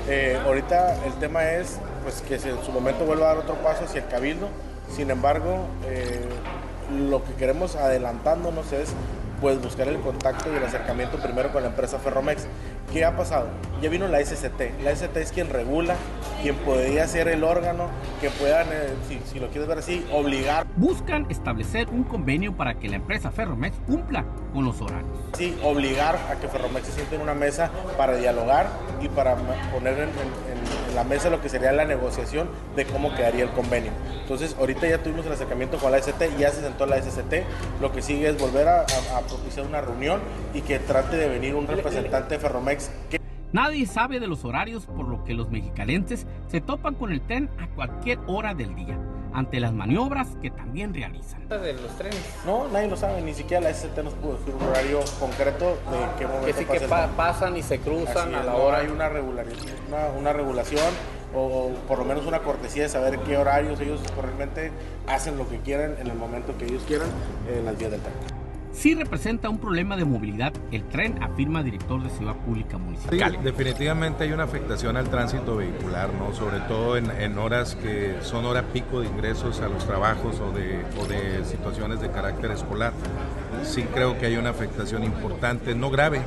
Eh, 0.09 0.39
ahorita 0.45 1.07
el 1.07 1.15
tema 1.15 1.45
es 1.45 1.81
pues, 2.09 2.23
que 2.23 2.49
en 2.49 2.65
su 2.65 2.73
momento 2.73 3.05
vuelva 3.05 3.27
a 3.27 3.35
dar 3.35 3.45
otro 3.45 3.57
paso 3.57 3.85
hacia 3.85 4.01
el 4.01 4.09
Cabildo. 4.09 4.49
Sin 4.97 5.11
embargo, 5.11 5.67
eh, 5.85 6.25
lo 7.07 7.23
que 7.23 7.35
queremos 7.35 7.77
adelantándonos 7.77 8.73
es 8.73 8.95
pues 9.41 9.61
buscar 9.63 9.89
el 9.89 9.99
contacto 10.01 10.53
y 10.53 10.57
el 10.57 10.65
acercamiento 10.65 11.19
primero 11.19 11.53
con 11.53 11.63
la 11.63 11.69
empresa 11.69 11.99
Ferromex. 11.99 12.47
¿Qué 12.93 13.05
ha 13.05 13.17
pasado? 13.17 13.49
Ya 13.83 13.91
vino 13.91 14.09
la 14.09 14.25
SCT. 14.25 14.83
La 14.83 14.95
SCT 14.95 15.17
es 15.19 15.33
quien 15.33 15.51
regula, 15.51 15.97
quien 16.43 16.57
podría 16.57 17.07
ser 17.07 17.29
el 17.29 17.45
órgano 17.45 17.89
que 18.21 18.31
puedan, 18.31 18.67
eh, 18.69 18.95
si, 19.07 19.21
si, 19.31 19.39
lo 19.39 19.49
quieres 19.49 19.69
ver 19.69 19.79
así, 19.79 20.07
obligar. 20.13 20.67
Buscan 20.77 21.27
establecer 21.29 21.89
un 21.91 22.05
convenio 22.05 22.57
para 22.57 22.75
que 22.75 22.89
la 22.89 22.97
empresa 22.97 23.31
Ferromex 23.31 23.77
cumpla 23.87 24.25
con 24.55 24.65
los 24.65 24.81
horarios. 24.81 25.11
Sí, 25.37 25.57
obligar 25.63 26.17
a 26.31 26.41
que 26.41 26.49
Ferromex 26.49 26.87
se 26.87 26.93
siente 26.93 27.17
en 27.17 27.21
una 27.21 27.35
mesa 27.35 27.71
para 27.97 28.17
dialogar 28.17 28.69
y 29.01 29.09
para 29.09 29.37
poner 29.71 29.95
en, 29.95 30.09
en, 30.09 30.89
en 30.89 30.95
la 30.97 31.05
mesa 31.05 31.31
lo 31.31 31.41
que 31.41 31.49
sería 31.49 31.73
la 31.73 31.85
negociación 31.85 32.49
de 32.75 32.87
cómo 32.87 33.15
quedaría 33.15 33.45
el 33.45 33.51
convenio. 33.51 33.93
Entonces, 34.23 34.57
ahorita 34.59 34.89
ya 34.89 35.03
tuvimos 35.03 35.27
el 35.27 35.33
acercamiento 35.33 35.79
con 35.79 35.93
la 35.93 36.03
SCT, 36.03 36.39
ya 36.39 36.51
se 36.51 36.63
sentó 36.63 36.87
la 36.87 37.01
SCT. 37.01 37.45
Lo 37.81 37.93
que 37.93 38.03
sigue 38.03 38.29
es 38.29 38.39
volver 38.39 38.69
a, 38.69 38.81
a, 38.81 39.19
a 39.19 39.23
propiciar 39.29 39.67
una 39.67 39.81
reunión 39.81 40.21
y 40.55 40.63
que 40.63 40.79
trate 40.79 41.17
de 41.17 41.29
venir 41.29 41.55
un 41.55 41.67
representante 41.67 42.35
de 42.35 42.41
Ferromex 42.41 42.91
que 43.11 43.19
Nadie 43.51 43.87
sabe 43.87 44.21
de 44.21 44.27
los 44.27 44.45
horarios, 44.45 44.85
por 44.85 45.09
lo 45.09 45.25
que 45.25 45.33
los 45.33 45.51
mexicalenses 45.51 46.27
se 46.49 46.61
topan 46.61 46.95
con 46.95 47.13
el 47.13 47.23
tren 47.23 47.49
a 47.59 47.67
cualquier 47.69 48.19
hora 48.27 48.53
del 48.53 48.75
día, 48.75 48.99
ante 49.33 49.59
las 49.59 49.73
maniobras 49.73 50.29
que 50.43 50.51
también 50.51 50.93
realizan. 50.93 51.49
¿De 51.49 51.73
los 51.73 51.97
trenes? 51.97 52.21
No, 52.45 52.69
nadie 52.69 52.89
lo 52.89 52.97
sabe, 52.99 53.23
ni 53.23 53.33
siquiera 53.33 53.63
la 53.63 53.73
SCT 53.73 54.05
nos 54.05 54.13
pudo 54.13 54.37
decir 54.37 54.55
un 54.55 54.63
horario 54.69 55.01
concreto 55.19 55.65
de 55.91 55.99
qué 56.19 56.27
momento 56.27 56.47
que 56.47 56.53
sí 56.53 56.65
que 56.67 56.81
pa 56.81 57.07
pasan 57.17 57.57
y 57.57 57.63
se 57.63 57.79
cruzan 57.79 58.35
Así 58.35 58.35
a 58.35 58.43
la 58.45 58.53
no 58.53 58.59
hora. 58.59 58.79
hay 58.81 58.89
una, 58.89 59.09
una, 59.09 60.09
una 60.19 60.33
regulación 60.35 60.85
o 61.35 61.71
por 61.87 61.99
lo 61.99 62.05
menos 62.05 62.27
una 62.27 62.41
cortesía 62.41 62.83
de 62.83 62.89
saber 62.91 63.19
qué 63.21 63.39
horarios 63.39 63.81
ellos 63.81 64.01
realmente 64.21 64.73
hacen 65.07 65.39
lo 65.39 65.49
que 65.49 65.59
quieran 65.61 65.97
en 66.01 66.07
el 66.09 66.17
momento 66.19 66.57
que 66.59 66.67
ellos 66.67 66.83
quieran 66.87 67.09
en 67.51 67.65
las 67.65 67.79
vías 67.79 67.93
del 67.93 68.01
tren. 68.03 68.15
Sí 68.73 68.95
representa 68.95 69.49
un 69.49 69.59
problema 69.59 69.97
de 69.97 70.05
movilidad 70.05 70.53
el 70.71 70.85
tren, 70.85 71.23
afirma 71.23 71.63
director 71.63 72.03
de 72.03 72.11
Ciudad 72.11 72.37
Pública 72.37 72.79
Municipal. 72.79 73.33
Sí, 73.33 73.39
definitivamente 73.43 74.25
hay 74.25 74.33
una 74.33 74.45
afectación 74.45 74.97
al 74.97 75.09
tránsito 75.09 75.57
vehicular, 75.57 76.11
¿no? 76.15 76.35
sobre 76.35 76.61
todo 76.61 76.97
en, 76.97 77.11
en, 77.11 77.39
horas 77.39 77.75
que 77.75 78.17
son 78.21 78.45
hora 78.45 78.63
pico 78.63 79.01
de 79.01 79.09
ingresos 79.09 79.61
a 79.61 79.69
los 79.69 79.87
trabajos 79.87 80.41
o 80.41 80.53
de, 80.53 80.85
o 81.01 81.07
de 81.07 81.45
situaciones 81.45 82.01
de 82.01 82.11
carácter 82.11 82.51
escolar. 82.53 82.93
Sí 83.65 83.83
creo 83.95 84.19
que 84.19 84.27
hay 84.27 84.37
una 84.37 84.51
afectación 84.51 85.03
importante, 85.03 85.75
no 85.75 85.91
grave, 85.91 86.21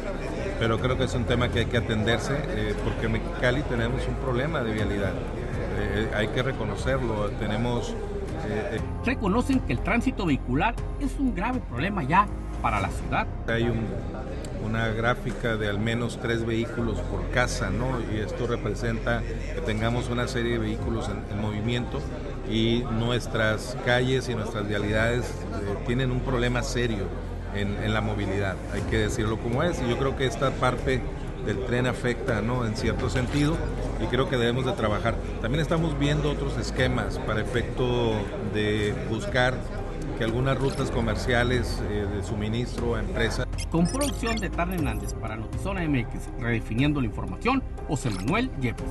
pero 0.60 0.80
creo 0.80 0.98
que 0.98 1.06
es 1.06 1.14
un 1.14 1.26
tema 1.26 1.50
que 1.50 1.60
hay 1.60 1.66
que 1.66 1.78
atenderse 1.78 2.34
eh, 2.50 2.76
porque 2.84 3.06
en 3.06 3.14
Mexicali 3.14 3.62
tenemos 3.64 4.06
un 4.08 4.16
problema 4.16 4.62
de 4.62 4.74
vialidad. 4.74 5.14
Eh, 5.14 6.10
hay 6.16 6.28
que 6.30 6.44
reconocerlo, 6.44 7.30
tenemos... 7.40 7.96
Reconocen 9.06 9.60
que 9.62 9.74
el 9.74 9.80
tránsito 9.80 10.26
vehicular 10.26 10.76
es 11.00 11.18
un 11.20 11.34
grave 11.34 11.60
problema 11.60 12.04
ya 12.04 12.28
para 12.62 12.80
la 12.80 12.90
ciudad. 12.90 13.28
Hay 13.48 13.64
un, 13.64 13.86
una 14.66 14.90
gráfica 14.90 15.58
de 15.58 15.70
al 15.70 15.80
menos 15.80 16.20
tres 16.22 16.46
vehículos 16.46 17.00
por 17.02 17.30
casa, 17.32 17.70
¿no? 17.70 18.00
Y 18.14 18.20
esto 18.20 18.48
representa 18.48 19.22
que 19.22 19.62
tengamos 19.62 20.10
una 20.10 20.28
serie 20.28 20.54
de 20.54 20.60
vehículos 20.60 21.10
en, 21.10 21.24
en 21.32 21.42
movimiento 21.42 22.00
y 22.50 22.84
nuestras 23.00 23.78
calles 23.86 24.30
y 24.30 24.36
nuestras 24.36 24.68
vialidades 24.68 25.26
eh, 25.26 25.78
tienen 25.88 26.12
un 26.12 26.20
problema 26.20 26.64
serio 26.64 27.06
en, 27.56 27.84
en, 27.84 27.94
la 27.94 28.02
movilidad, 28.02 28.56
hay 28.74 28.82
que 28.84 28.98
decirlo 28.98 29.38
como 29.38 29.64
es. 29.64 29.82
Y 29.82 29.90
yo 29.90 29.98
creo 29.98 30.16
que 30.16 30.26
esta 30.26 30.52
parte 30.52 31.02
del 31.46 31.66
tren 31.66 31.88
afecta, 31.88 32.42
¿no? 32.42 32.66
En 32.66 32.76
cierto 32.76 33.10
sentido, 33.10 33.58
y 34.02 34.06
creo 34.06 34.30
que 34.30 34.38
debemos 34.38 34.66
de 34.66 34.74
trabajar. 34.74 35.16
También 35.42 35.62
estamos 35.62 35.98
viendo 35.98 36.32
otros 36.32 36.58
esquemas 36.58 37.20
para 37.20 37.42
efecto 37.42 38.14
de 38.54 38.94
buscar 39.10 39.56
que 40.18 40.24
algunas 40.24 40.58
rutas 40.58 40.92
comerciales 40.92 41.82
eh, 41.90 42.06
de 42.06 42.24
suministro 42.24 42.96
a 42.96 43.00
empresas. 43.00 43.48
Con 43.70 43.88
producción 43.88 44.36
de 44.38 44.50
Tarn 44.50 44.74
Hernández 44.74 45.14
para 45.14 45.36
Notizona 45.36 45.88
MX, 45.88 46.30
redefiniendo 46.40 47.00
la 47.00 47.08
información, 47.08 47.64
José 47.88 48.10
Manuel 48.10 48.52
Yepes. 48.60 48.86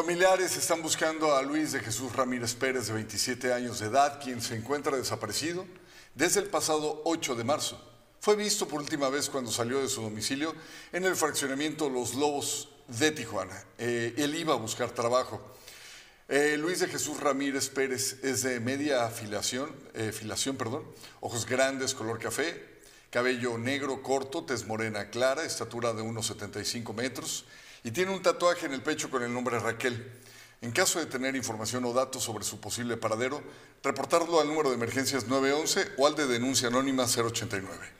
Familiares 0.00 0.56
están 0.56 0.80
buscando 0.80 1.34
a 1.34 1.42
Luis 1.42 1.72
de 1.72 1.80
Jesús 1.80 2.14
Ramírez 2.14 2.54
Pérez, 2.54 2.86
de 2.86 2.92
27 2.92 3.52
años 3.52 3.80
de 3.80 3.86
edad, 3.86 4.20
quien 4.22 4.40
se 4.40 4.54
encuentra 4.54 4.96
desaparecido 4.96 5.66
desde 6.14 6.38
el 6.38 6.46
pasado 6.46 7.02
8 7.04 7.34
de 7.34 7.42
marzo. 7.42 7.84
Fue 8.20 8.36
visto 8.36 8.68
por 8.68 8.80
última 8.80 9.08
vez 9.08 9.28
cuando 9.28 9.50
salió 9.50 9.80
de 9.80 9.88
su 9.88 10.00
domicilio 10.00 10.54
en 10.92 11.04
el 11.04 11.16
fraccionamiento 11.16 11.90
Los 11.90 12.14
Lobos 12.14 12.68
de 12.86 13.10
Tijuana. 13.10 13.60
Eh, 13.76 14.14
él 14.18 14.36
iba 14.36 14.54
a 14.54 14.56
buscar 14.56 14.92
trabajo. 14.92 15.42
Eh, 16.28 16.56
Luis 16.56 16.78
de 16.78 16.86
Jesús 16.86 17.18
Ramírez 17.18 17.68
Pérez 17.68 18.22
es 18.22 18.44
de 18.44 18.60
media 18.60 19.04
afiliación, 19.04 19.74
eh, 19.94 20.12
filación, 20.12 20.56
perdón, 20.56 20.84
ojos 21.18 21.44
grandes, 21.44 21.94
color 21.94 22.20
café, 22.20 22.78
cabello 23.10 23.58
negro 23.58 24.00
corto, 24.00 24.44
tez 24.44 24.64
morena 24.64 25.10
clara, 25.10 25.42
estatura 25.42 25.92
de 25.92 26.02
unos 26.02 26.26
75 26.28 26.92
metros 26.92 27.46
y 27.84 27.90
tiene 27.90 28.10
un 28.10 28.22
tatuaje 28.22 28.66
en 28.66 28.72
el 28.72 28.82
pecho 28.82 29.10
con 29.10 29.22
el 29.22 29.32
nombre 29.32 29.58
Raquel. 29.58 30.12
En 30.60 30.72
caso 30.72 30.98
de 30.98 31.06
tener 31.06 31.36
información 31.36 31.84
o 31.84 31.92
datos 31.92 32.24
sobre 32.24 32.44
su 32.44 32.60
posible 32.60 32.96
paradero, 32.96 33.42
reportarlo 33.82 34.40
al 34.40 34.48
número 34.48 34.70
de 34.70 34.74
emergencias 34.74 35.26
911 35.28 35.92
o 35.98 36.06
al 36.06 36.16
de 36.16 36.26
denuncia 36.26 36.68
anónima 36.68 37.04
089. 37.04 37.98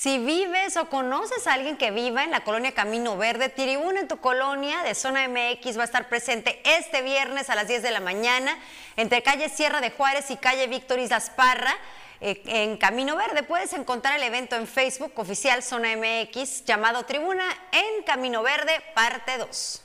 Si 0.00 0.18
vives 0.18 0.78
o 0.78 0.88
conoces 0.88 1.46
a 1.46 1.52
alguien 1.52 1.76
que 1.76 1.90
viva 1.90 2.24
en 2.24 2.30
la 2.30 2.42
colonia 2.42 2.72
Camino 2.72 3.18
Verde, 3.18 3.50
Tribuna 3.50 4.00
en 4.00 4.08
tu 4.08 4.16
colonia 4.16 4.82
de 4.82 4.94
Zona 4.94 5.28
MX 5.28 5.76
va 5.76 5.82
a 5.82 5.84
estar 5.84 6.08
presente 6.08 6.62
este 6.64 7.02
viernes 7.02 7.50
a 7.50 7.54
las 7.54 7.68
10 7.68 7.82
de 7.82 7.90
la 7.90 8.00
mañana 8.00 8.56
entre 8.96 9.22
calle 9.22 9.50
Sierra 9.50 9.82
de 9.82 9.90
Juárez 9.90 10.30
y 10.30 10.38
calle 10.38 10.68
Víctor 10.68 11.00
Islas 11.00 11.28
Parra 11.28 11.76
eh, 12.20 12.42
en 12.46 12.76
Camino 12.76 13.16
Verde. 13.16 13.42
Puedes 13.42 13.72
encontrar 13.72 14.16
el 14.16 14.22
evento 14.22 14.56
en 14.56 14.66
Facebook 14.66 15.12
oficial 15.16 15.62
Zona 15.62 15.88
MX 15.96 16.64
llamado 16.64 17.04
Tribuna 17.04 17.44
en 17.72 18.02
Camino 18.04 18.42
Verde, 18.42 18.72
parte 18.94 19.38
2. 19.38 19.82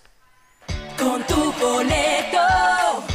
Con 0.97 1.23
tu 1.23 1.51
boleto 1.53 3.14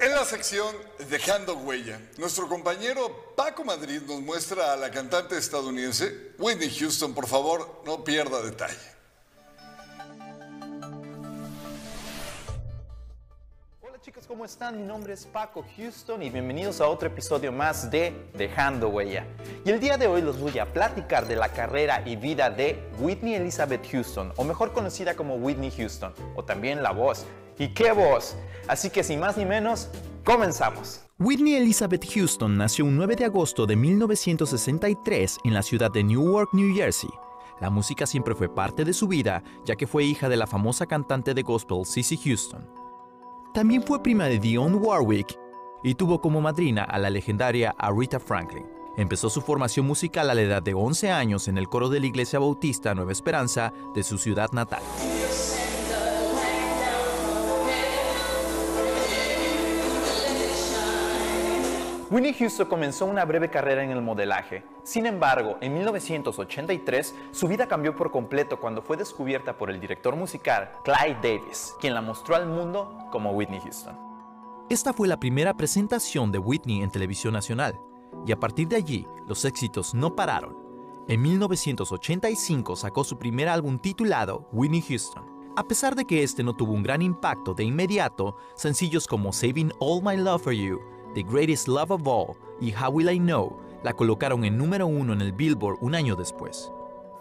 En 0.00 0.14
la 0.14 0.24
sección 0.24 0.74
Dejando 1.10 1.54
Huella, 1.56 2.00
nuestro 2.16 2.48
compañero 2.48 3.34
Paco 3.36 3.64
Madrid 3.64 4.00
nos 4.06 4.22
muestra 4.22 4.72
a 4.72 4.76
la 4.76 4.90
cantante 4.90 5.36
estadounidense 5.36 6.32
Whitney 6.38 6.70
Houston. 6.70 7.12
Por 7.12 7.26
favor, 7.26 7.82
no 7.84 8.02
pierda 8.02 8.40
detalle. 8.40 8.78
Hola 13.82 14.00
chicos, 14.00 14.24
¿cómo 14.26 14.46
están? 14.46 14.78
Mi 14.78 14.84
nombre 14.84 15.12
es 15.12 15.26
Paco 15.26 15.66
Houston 15.76 16.22
y 16.22 16.30
bienvenidos 16.30 16.80
a 16.80 16.88
otro 16.88 17.08
episodio 17.08 17.52
más 17.52 17.90
de 17.90 18.14
Dejando 18.32 18.88
Huella. 18.88 19.26
Y 19.66 19.70
el 19.70 19.80
día 19.80 19.98
de 19.98 20.06
hoy 20.06 20.22
les 20.22 20.38
voy 20.38 20.58
a 20.58 20.72
platicar 20.72 21.26
de 21.26 21.36
la 21.36 21.50
carrera 21.50 22.02
y 22.06 22.16
vida 22.16 22.48
de 22.48 22.82
Whitney 23.00 23.34
Elizabeth 23.34 23.86
Houston, 23.90 24.32
o 24.36 24.44
mejor 24.44 24.72
conocida 24.72 25.14
como 25.14 25.34
Whitney 25.34 25.70
Houston, 25.70 26.14
o 26.36 26.42
también 26.42 26.82
la 26.82 26.92
voz. 26.92 27.26
¿Y 27.60 27.68
qué 27.68 27.92
voz? 27.92 28.36
Así 28.68 28.88
que 28.88 29.04
sin 29.04 29.20
más 29.20 29.36
ni 29.36 29.44
menos, 29.44 29.90
comenzamos. 30.24 31.02
Whitney 31.18 31.56
Elizabeth 31.56 32.10
Houston 32.14 32.56
nació 32.56 32.86
un 32.86 32.96
9 32.96 33.16
de 33.16 33.26
agosto 33.26 33.66
de 33.66 33.76
1963 33.76 35.36
en 35.44 35.52
la 35.52 35.62
ciudad 35.62 35.90
de 35.90 36.02
Newark, 36.02 36.54
New 36.54 36.74
Jersey. 36.74 37.10
La 37.60 37.68
música 37.68 38.06
siempre 38.06 38.34
fue 38.34 38.48
parte 38.48 38.82
de 38.86 38.94
su 38.94 39.06
vida, 39.06 39.42
ya 39.66 39.76
que 39.76 39.86
fue 39.86 40.04
hija 40.04 40.30
de 40.30 40.38
la 40.38 40.46
famosa 40.46 40.86
cantante 40.86 41.34
de 41.34 41.42
gospel 41.42 41.84
Cissy 41.84 42.16
Houston. 42.16 42.66
También 43.52 43.82
fue 43.82 44.02
prima 44.02 44.24
de 44.24 44.38
Dionne 44.38 44.76
Warwick 44.76 45.38
y 45.84 45.94
tuvo 45.96 46.18
como 46.18 46.40
madrina 46.40 46.84
a 46.84 46.98
la 46.98 47.10
legendaria 47.10 47.74
Aretha 47.76 48.18
Franklin. 48.18 48.64
Empezó 48.96 49.28
su 49.28 49.42
formación 49.42 49.86
musical 49.86 50.30
a 50.30 50.34
la 50.34 50.40
edad 50.40 50.62
de 50.62 50.72
11 50.72 51.10
años 51.10 51.46
en 51.46 51.58
el 51.58 51.68
coro 51.68 51.90
de 51.90 52.00
la 52.00 52.06
Iglesia 52.06 52.38
Bautista 52.38 52.94
Nueva 52.94 53.12
Esperanza 53.12 53.70
de 53.94 54.02
su 54.02 54.16
ciudad 54.16 54.48
natal. 54.52 54.82
Winnie 62.10 62.34
Houston 62.34 62.66
comenzó 62.66 63.06
una 63.06 63.24
breve 63.24 63.50
carrera 63.50 63.84
en 63.84 63.92
el 63.92 64.02
modelaje. 64.02 64.64
Sin 64.82 65.06
embargo, 65.06 65.58
en 65.60 65.74
1983 65.74 67.14
su 67.30 67.46
vida 67.46 67.68
cambió 67.68 67.94
por 67.94 68.10
completo 68.10 68.58
cuando 68.58 68.82
fue 68.82 68.96
descubierta 68.96 69.56
por 69.56 69.70
el 69.70 69.78
director 69.78 70.16
musical 70.16 70.72
Clyde 70.82 71.18
Davis, 71.22 71.72
quien 71.80 71.94
la 71.94 72.02
mostró 72.02 72.34
al 72.34 72.48
mundo 72.48 73.06
como 73.12 73.30
Whitney 73.30 73.60
Houston. 73.60 73.96
Esta 74.68 74.92
fue 74.92 75.06
la 75.06 75.20
primera 75.20 75.54
presentación 75.54 76.32
de 76.32 76.40
Whitney 76.40 76.82
en 76.82 76.90
televisión 76.90 77.32
nacional, 77.32 77.78
y 78.26 78.32
a 78.32 78.40
partir 78.40 78.66
de 78.66 78.76
allí 78.76 79.06
los 79.28 79.44
éxitos 79.44 79.94
no 79.94 80.16
pararon. 80.16 80.56
En 81.06 81.22
1985 81.22 82.74
sacó 82.74 83.04
su 83.04 83.18
primer 83.18 83.48
álbum 83.48 83.78
titulado 83.78 84.48
Whitney 84.50 84.82
Houston. 84.82 85.24
A 85.56 85.62
pesar 85.62 85.94
de 85.94 86.04
que 86.04 86.24
este 86.24 86.42
no 86.42 86.56
tuvo 86.56 86.72
un 86.72 86.82
gran 86.82 87.02
impacto 87.02 87.54
de 87.54 87.62
inmediato, 87.62 88.36
sencillos 88.56 89.06
como 89.06 89.32
Saving 89.32 89.72
All 89.78 90.02
My 90.02 90.16
Love 90.16 90.42
for 90.42 90.52
You, 90.52 90.80
The 91.14 91.22
Greatest 91.24 91.66
Love 91.66 91.90
of 91.90 92.06
All 92.06 92.36
y 92.60 92.72
How 92.72 92.90
Will 92.90 93.10
I 93.10 93.18
Know 93.18 93.58
la 93.82 93.92
colocaron 93.94 94.44
en 94.44 94.56
número 94.56 94.86
uno 94.86 95.12
en 95.12 95.20
el 95.20 95.32
Billboard 95.32 95.78
un 95.80 95.94
año 95.94 96.14
después. 96.14 96.70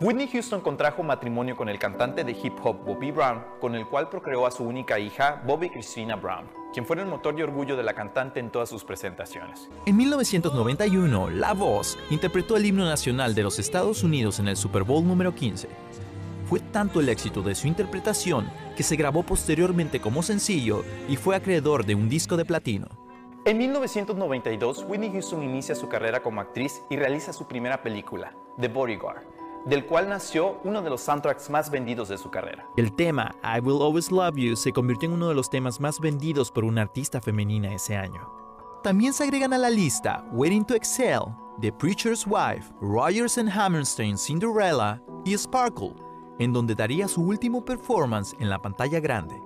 Whitney 0.01 0.29
Houston 0.31 0.61
contrajo 0.61 1.03
matrimonio 1.03 1.57
con 1.57 1.67
el 1.67 1.79
cantante 1.79 2.23
de 2.23 2.31
hip 2.31 2.53
hop 2.63 2.85
Bobby 2.85 3.11
Brown, 3.11 3.43
con 3.59 3.75
el 3.75 3.85
cual 3.85 4.07
procreó 4.07 4.45
a 4.45 4.51
su 4.51 4.63
única 4.63 4.97
hija, 4.97 5.41
Bobby 5.45 5.69
Christina 5.69 6.15
Brown, 6.15 6.45
quien 6.71 6.85
fue 6.85 6.97
el 6.97 7.05
motor 7.05 7.37
y 7.37 7.41
orgullo 7.41 7.75
de 7.75 7.83
la 7.83 7.93
cantante 7.93 8.39
en 8.39 8.49
todas 8.49 8.69
sus 8.69 8.85
presentaciones. 8.85 9.69
En 9.85 9.97
1991, 9.97 11.31
La 11.31 11.53
Voz 11.53 11.97
interpretó 12.11 12.55
el 12.55 12.65
himno 12.65 12.85
nacional 12.85 13.35
de 13.35 13.43
los 13.43 13.59
Estados 13.59 14.03
Unidos 14.03 14.39
en 14.39 14.47
el 14.47 14.55
Super 14.55 14.83
Bowl 14.83 15.05
número 15.05 15.33
15. 15.33 15.67
Fue 16.47 16.59
tanto 16.59 16.99
el 16.99 17.09
éxito 17.09 17.41
de 17.41 17.55
su 17.55 17.67
interpretación 17.67 18.49
que 18.77 18.83
se 18.83 18.95
grabó 18.95 19.23
posteriormente 19.23 19.99
como 19.99 20.23
sencillo 20.23 20.85
y 21.09 21.17
fue 21.17 21.35
acreedor 21.35 21.85
de 21.85 21.95
un 21.95 22.07
disco 22.07 22.37
de 22.37 22.45
platino. 22.45 22.98
En 23.49 23.57
1992, 23.57 24.85
Whitney 24.87 25.11
Houston 25.11 25.41
inicia 25.41 25.73
su 25.73 25.89
carrera 25.89 26.21
como 26.21 26.39
actriz 26.39 26.83
y 26.87 26.97
realiza 26.97 27.33
su 27.33 27.47
primera 27.47 27.81
película, 27.81 28.31
The 28.61 28.67
Bodyguard, 28.67 29.23
del 29.65 29.87
cual 29.87 30.07
nació 30.07 30.59
uno 30.63 30.83
de 30.83 30.91
los 30.91 31.01
soundtracks 31.01 31.49
más 31.49 31.71
vendidos 31.71 32.09
de 32.09 32.19
su 32.19 32.29
carrera. 32.29 32.67
El 32.77 32.93
tema 32.93 33.33
I 33.43 33.59
Will 33.59 33.81
Always 33.81 34.11
Love 34.11 34.35
You 34.35 34.55
se 34.55 34.71
convirtió 34.71 35.09
en 35.09 35.15
uno 35.15 35.29
de 35.29 35.33
los 35.33 35.49
temas 35.49 35.79
más 35.79 35.99
vendidos 35.99 36.51
por 36.51 36.63
una 36.63 36.83
artista 36.83 37.21
femenina 37.21 37.73
ese 37.73 37.97
año. 37.97 38.21
También 38.83 39.13
se 39.13 39.23
agregan 39.23 39.51
a 39.53 39.57
la 39.57 39.71
lista 39.71 40.23
Waiting 40.31 40.65
to 40.65 40.75
Excel, 40.75 41.21
The 41.59 41.71
Preacher's 41.71 42.27
Wife, 42.27 42.71
Rogers 42.79 43.39
and 43.39 43.49
Hammerstein 43.49 44.15
Cinderella 44.15 45.01
y 45.25 45.35
Sparkle, 45.35 45.95
en 46.37 46.53
donde 46.53 46.75
daría 46.75 47.07
su 47.07 47.23
último 47.23 47.65
performance 47.65 48.35
en 48.39 48.47
la 48.47 48.61
pantalla 48.61 48.99
grande. 48.99 49.41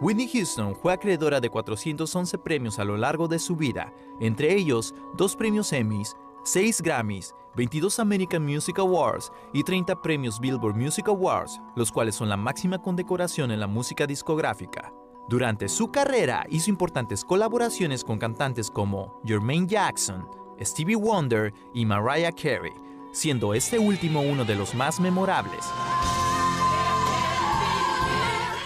Whitney 0.00 0.28
Houston 0.28 0.74
fue 0.74 0.92
acreedora 0.92 1.40
de 1.40 1.48
411 1.48 2.38
premios 2.38 2.78
a 2.78 2.84
lo 2.84 2.96
largo 2.96 3.28
de 3.28 3.38
su 3.38 3.54
vida, 3.54 3.92
entre 4.20 4.54
ellos 4.54 4.94
dos 5.16 5.36
premios 5.36 5.72
Emmys, 5.72 6.16
6 6.44 6.82
Grammys, 6.82 7.34
22 7.54 7.98
American 8.00 8.44
Music 8.44 8.78
Awards 8.78 9.30
y 9.52 9.62
30 9.62 10.00
premios 10.00 10.40
Billboard 10.40 10.76
Music 10.76 11.08
Awards, 11.08 11.60
los 11.76 11.92
cuales 11.92 12.14
son 12.14 12.28
la 12.28 12.36
máxima 12.36 12.78
condecoración 12.78 13.50
en 13.50 13.60
la 13.60 13.66
música 13.66 14.06
discográfica. 14.06 14.92
Durante 15.28 15.68
su 15.68 15.90
carrera 15.90 16.46
hizo 16.48 16.70
importantes 16.70 17.24
colaboraciones 17.24 18.02
con 18.02 18.18
cantantes 18.18 18.70
como 18.70 19.20
Jermaine 19.24 19.68
Jackson, 19.68 20.28
Stevie 20.60 20.96
Wonder 20.96 21.52
y 21.74 21.86
Mariah 21.86 22.32
Carey, 22.32 22.74
siendo 23.12 23.54
este 23.54 23.78
último 23.78 24.20
uno 24.20 24.44
de 24.44 24.56
los 24.56 24.74
más 24.74 24.98
memorables. 24.98 25.64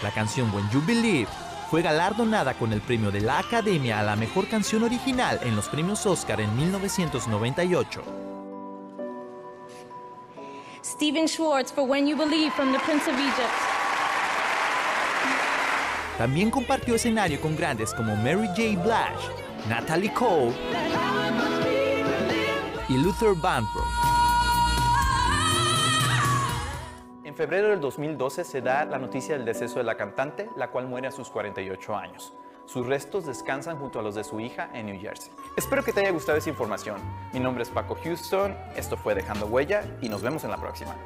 La 0.06 0.12
canción 0.12 0.54
When 0.54 0.70
You 0.70 0.80
Believe 0.86 1.26
fue 1.68 1.82
galardonada 1.82 2.54
con 2.54 2.72
el 2.72 2.80
premio 2.80 3.10
de 3.10 3.20
la 3.20 3.40
Academia 3.40 3.98
a 3.98 4.04
la 4.04 4.14
mejor 4.14 4.46
canción 4.46 4.84
original 4.84 5.40
en 5.42 5.56
los 5.56 5.68
premios 5.68 6.06
Oscar 6.06 6.40
en 6.40 6.56
1998. 6.56 8.04
Stephen 10.84 11.26
Schwartz 11.26 11.72
for 11.72 11.90
When 11.90 12.06
You 12.06 12.16
Believe 12.16 12.52
from 12.52 12.70
The 12.72 12.78
Prince 12.78 13.10
of 13.10 13.18
Egypt. 13.18 13.50
También 16.18 16.52
compartió 16.52 16.94
escenario 16.94 17.40
con 17.40 17.56
grandes 17.56 17.92
como 17.92 18.14
Mary 18.14 18.46
J. 18.46 18.80
Blige, 18.80 19.68
Natalie 19.68 20.14
Cole 20.14 20.54
y 22.88 22.96
Luther 22.96 23.34
Vandross. 23.34 24.05
En 27.36 27.38
febrero 27.38 27.68
del 27.68 27.82
2012 27.82 28.44
se 28.44 28.62
da 28.62 28.86
la 28.86 28.98
noticia 28.98 29.36
del 29.36 29.44
deceso 29.44 29.78
de 29.78 29.84
la 29.84 29.98
cantante, 29.98 30.48
la 30.56 30.70
cual 30.70 30.86
muere 30.86 31.08
a 31.08 31.12
sus 31.12 31.28
48 31.28 31.94
años. 31.94 32.32
Sus 32.64 32.86
restos 32.86 33.26
descansan 33.26 33.78
junto 33.78 33.98
a 33.98 34.02
los 34.02 34.14
de 34.14 34.24
su 34.24 34.40
hija 34.40 34.70
en 34.72 34.86
New 34.86 34.98
Jersey. 34.98 35.30
Espero 35.54 35.84
que 35.84 35.92
te 35.92 36.00
haya 36.00 36.12
gustado 36.12 36.38
esa 36.38 36.48
información. 36.48 36.96
Mi 37.34 37.40
nombre 37.40 37.64
es 37.64 37.68
Paco 37.68 37.94
Houston, 38.02 38.56
esto 38.74 38.96
fue 38.96 39.14
Dejando 39.14 39.44
Huella 39.48 39.84
y 40.00 40.08
nos 40.08 40.22
vemos 40.22 40.44
en 40.44 40.50
la 40.50 40.56
próxima. 40.56 40.96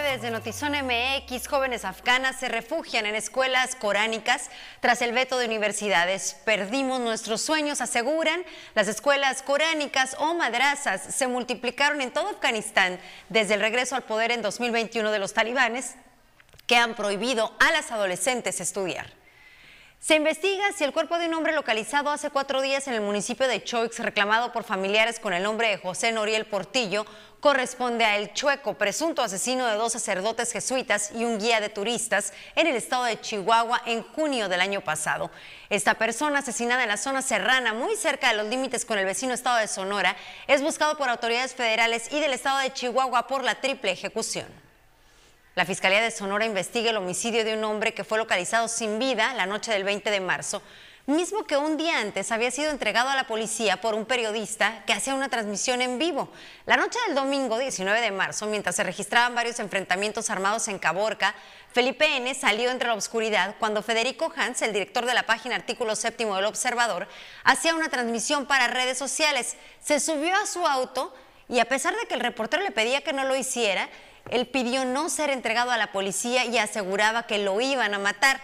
Desde 0.00 0.30
Notizón 0.30 0.72
MX, 0.72 1.48
jóvenes 1.48 1.84
afganas 1.84 2.36
se 2.36 2.48
refugian 2.48 3.04
en 3.04 3.14
escuelas 3.14 3.74
coránicas 3.74 4.48
tras 4.80 5.02
el 5.02 5.12
veto 5.12 5.36
de 5.36 5.46
universidades. 5.46 6.36
Perdimos 6.46 7.00
nuestros 7.00 7.42
sueños, 7.42 7.80
aseguran. 7.82 8.44
Las 8.74 8.88
escuelas 8.88 9.42
coránicas 9.42 10.16
o 10.18 10.32
madrazas 10.34 11.02
se 11.14 11.26
multiplicaron 11.26 12.00
en 12.00 12.12
todo 12.12 12.30
Afganistán 12.30 12.98
desde 13.28 13.54
el 13.54 13.60
regreso 13.60 13.94
al 13.94 14.04
poder 14.04 14.30
en 14.30 14.40
2021 14.40 15.10
de 15.10 15.18
los 15.18 15.34
talibanes 15.34 15.96
que 16.66 16.76
han 16.76 16.94
prohibido 16.94 17.54
a 17.60 17.72
las 17.72 17.92
adolescentes 17.92 18.60
estudiar. 18.60 19.21
Se 20.02 20.16
investiga 20.16 20.72
si 20.72 20.82
el 20.82 20.92
cuerpo 20.92 21.16
de 21.16 21.28
un 21.28 21.34
hombre 21.34 21.52
localizado 21.52 22.10
hace 22.10 22.28
cuatro 22.28 22.60
días 22.60 22.88
en 22.88 22.94
el 22.94 23.02
municipio 23.02 23.46
de 23.46 23.62
Choix, 23.62 24.00
reclamado 24.00 24.50
por 24.52 24.64
familiares 24.64 25.20
con 25.20 25.32
el 25.32 25.44
nombre 25.44 25.68
de 25.68 25.76
José 25.76 26.10
Noriel 26.10 26.44
Portillo, 26.44 27.06
corresponde 27.38 28.04
a 28.04 28.16
El 28.16 28.32
Chueco, 28.32 28.74
presunto 28.74 29.22
asesino 29.22 29.64
de 29.64 29.76
dos 29.76 29.92
sacerdotes 29.92 30.50
jesuitas 30.50 31.12
y 31.14 31.24
un 31.24 31.38
guía 31.38 31.60
de 31.60 31.68
turistas 31.68 32.32
en 32.56 32.66
el 32.66 32.74
estado 32.74 33.04
de 33.04 33.20
Chihuahua 33.20 33.80
en 33.86 34.02
junio 34.02 34.48
del 34.48 34.60
año 34.60 34.80
pasado. 34.80 35.30
Esta 35.70 35.94
persona, 35.94 36.40
asesinada 36.40 36.82
en 36.82 36.88
la 36.88 36.96
zona 36.96 37.22
serrana, 37.22 37.72
muy 37.72 37.94
cerca 37.94 38.30
de 38.30 38.38
los 38.38 38.48
límites 38.48 38.84
con 38.84 38.98
el 38.98 39.06
vecino 39.06 39.32
estado 39.32 39.58
de 39.58 39.68
Sonora, 39.68 40.16
es 40.48 40.62
buscado 40.62 40.98
por 40.98 41.10
autoridades 41.10 41.54
federales 41.54 42.12
y 42.12 42.18
del 42.18 42.32
estado 42.32 42.58
de 42.58 42.72
Chihuahua 42.72 43.28
por 43.28 43.44
la 43.44 43.60
triple 43.60 43.92
ejecución. 43.92 44.61
La 45.54 45.66
Fiscalía 45.66 46.00
de 46.00 46.10
Sonora 46.10 46.46
investiga 46.46 46.88
el 46.88 46.96
homicidio 46.96 47.44
de 47.44 47.52
un 47.52 47.64
hombre 47.64 47.92
que 47.92 48.04
fue 48.04 48.16
localizado 48.16 48.68
sin 48.68 48.98
vida 48.98 49.34
la 49.34 49.44
noche 49.44 49.70
del 49.70 49.84
20 49.84 50.10
de 50.10 50.20
marzo, 50.20 50.62
mismo 51.04 51.44
que 51.44 51.58
un 51.58 51.76
día 51.76 51.98
antes 51.98 52.32
había 52.32 52.50
sido 52.50 52.70
entregado 52.70 53.10
a 53.10 53.16
la 53.16 53.26
policía 53.26 53.78
por 53.78 53.92
un 53.92 54.06
periodista 54.06 54.82
que 54.86 54.94
hacía 54.94 55.14
una 55.14 55.28
transmisión 55.28 55.82
en 55.82 55.98
vivo. 55.98 56.30
La 56.64 56.78
noche 56.78 56.98
del 57.06 57.14
domingo 57.14 57.58
19 57.58 58.00
de 58.00 58.10
marzo, 58.12 58.46
mientras 58.46 58.76
se 58.76 58.82
registraban 58.82 59.34
varios 59.34 59.58
enfrentamientos 59.58 60.30
armados 60.30 60.68
en 60.68 60.78
Caborca, 60.78 61.34
Felipe 61.70 62.16
N. 62.16 62.34
salió 62.34 62.70
entre 62.70 62.88
la 62.88 62.94
oscuridad 62.94 63.54
cuando 63.58 63.82
Federico 63.82 64.32
Hans, 64.34 64.62
el 64.62 64.72
director 64.72 65.04
de 65.04 65.12
la 65.12 65.26
página 65.26 65.56
Artículo 65.56 65.96
Séptimo 65.96 66.34
del 66.34 66.46
Observador, 66.46 67.08
hacía 67.44 67.74
una 67.74 67.90
transmisión 67.90 68.46
para 68.46 68.68
redes 68.68 68.96
sociales. 68.96 69.58
Se 69.82 70.00
subió 70.00 70.34
a 70.34 70.46
su 70.46 70.66
auto 70.66 71.12
y 71.46 71.58
a 71.58 71.66
pesar 71.66 71.94
de 71.94 72.06
que 72.06 72.14
el 72.14 72.20
reportero 72.20 72.62
le 72.62 72.70
pedía 72.70 73.02
que 73.02 73.12
no 73.12 73.24
lo 73.24 73.36
hiciera, 73.36 73.90
él 74.30 74.46
pidió 74.46 74.84
no 74.84 75.08
ser 75.08 75.30
entregado 75.30 75.70
a 75.70 75.76
la 75.76 75.92
policía 75.92 76.44
y 76.44 76.58
aseguraba 76.58 77.26
que 77.26 77.38
lo 77.38 77.60
iban 77.60 77.94
a 77.94 77.98
matar. 77.98 78.40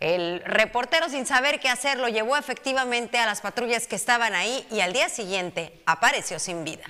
El 0.00 0.42
reportero, 0.44 1.08
sin 1.08 1.26
saber 1.26 1.60
qué 1.60 1.68
hacer, 1.68 1.98
lo 1.98 2.08
llevó 2.08 2.36
efectivamente 2.36 3.18
a 3.18 3.26
las 3.26 3.40
patrullas 3.40 3.86
que 3.86 3.96
estaban 3.96 4.34
ahí 4.34 4.66
y 4.70 4.80
al 4.80 4.92
día 4.92 5.08
siguiente 5.08 5.82
apareció 5.86 6.38
sin 6.38 6.64
vida. 6.64 6.84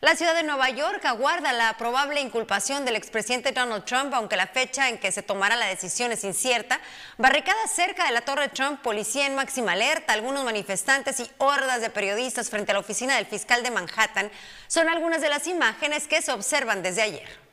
La 0.00 0.16
ciudad 0.16 0.34
de 0.34 0.42
Nueva 0.42 0.68
York 0.70 1.02
aguarda 1.04 1.52
la 1.52 1.76
probable 1.78 2.20
inculpación 2.20 2.84
del 2.84 2.96
expresidente 2.96 3.52
Donald 3.52 3.84
Trump, 3.84 4.12
aunque 4.12 4.36
la 4.36 4.48
fecha 4.48 4.88
en 4.88 4.98
que 4.98 5.12
se 5.12 5.22
tomará 5.22 5.56
la 5.56 5.66
decisión 5.66 6.12
es 6.12 6.24
incierta. 6.24 6.80
Barricadas 7.16 7.70
cerca 7.70 8.04
de 8.04 8.12
la 8.12 8.20
Torre 8.20 8.48
Trump, 8.48 8.82
policía 8.82 9.26
en 9.26 9.34
máxima 9.34 9.72
alerta, 9.72 10.12
algunos 10.12 10.44
manifestantes 10.44 11.20
y 11.20 11.30
hordas 11.38 11.80
de 11.80 11.90
periodistas 11.90 12.50
frente 12.50 12.72
a 12.72 12.74
la 12.74 12.80
oficina 12.80 13.16
del 13.16 13.26
fiscal 13.26 13.62
de 13.62 13.70
Manhattan 13.70 14.30
son 14.66 14.88
algunas 14.88 15.22
de 15.22 15.30
las 15.30 15.46
imágenes 15.46 16.06
que 16.06 16.20
se 16.20 16.32
observan 16.32 16.82
desde 16.82 17.02
ayer. 17.02 17.43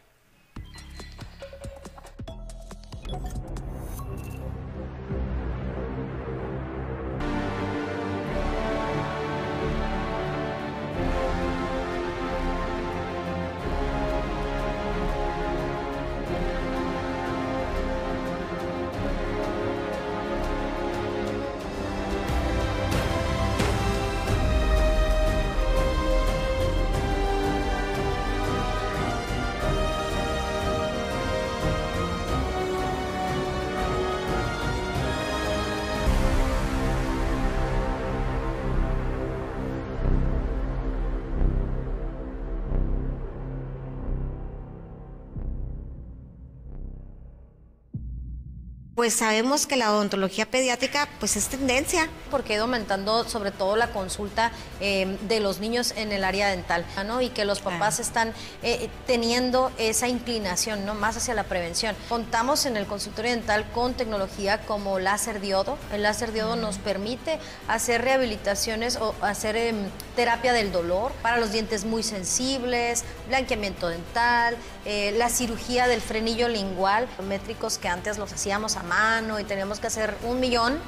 Pues 49.02 49.16
sabemos 49.16 49.66
que 49.66 49.78
la 49.78 49.92
odontología 49.92 50.46
pediátrica 50.46 51.10
pues 51.20 51.36
es 51.36 51.48
tendencia. 51.48 52.08
Porque 52.30 52.54
ha 52.54 52.56
ido 52.58 52.66
aumentando 52.66 53.28
sobre 53.28 53.50
todo 53.50 53.76
la 53.76 53.88
consulta 53.88 54.52
eh, 54.80 55.18
de 55.28 55.40
los 55.40 55.60
niños 55.60 55.96
en 55.98 56.12
el 56.12 56.24
área 56.24 56.50
dental, 56.50 56.86
¿no? 57.08 57.20
Y 57.20 57.30
que 57.30 57.44
los 57.44 57.62
papás 57.62 58.00
están 58.00 58.32
eh, 58.62 58.92
teniendo 59.08 59.72
esa 59.80 60.08
inclinación, 60.08 60.86
¿no? 60.86 60.94
Más 60.94 61.18
hacia 61.18 61.34
la 61.34 61.46
prevención. 61.46 61.96
Contamos 62.10 62.68
en 62.68 62.78
el 62.78 62.86
consultorio 62.86 63.32
dental 63.32 63.66
con 63.74 63.96
tecnología 63.96 64.62
como 64.68 65.00
láser 65.00 65.42
diodo. 65.42 65.80
El 65.92 66.04
láser 66.04 66.32
diodo 66.32 66.56
nos 66.56 66.78
permite 66.78 67.40
hacer 67.68 68.04
rehabilitaciones 68.04 68.98
o 68.98 69.16
hacer 69.22 69.56
em, 69.56 69.90
terapia 70.16 70.54
del 70.54 70.72
dolor 70.72 71.12
para 71.24 71.40
los 71.40 71.52
dientes 71.52 71.86
muy 71.86 72.04
sensibles, 72.04 73.04
blanqueamiento 73.32 73.88
dental, 73.88 74.58
eh, 74.86 75.14
la 75.18 75.30
cirugía 75.30 75.88
del 75.88 76.02
frenillo 76.02 76.48
lingual, 76.50 77.08
métricos 77.28 77.78
que 77.78 77.88
antes 77.88 78.18
los 78.18 78.32
hacíamos 78.32 78.76
a 78.76 78.84
mano 78.84 79.40
y 79.40 79.44
teníamos 79.46 79.80
que 79.80 79.88
hacer 79.88 80.16
un 80.24 80.40
millón. 80.40 80.80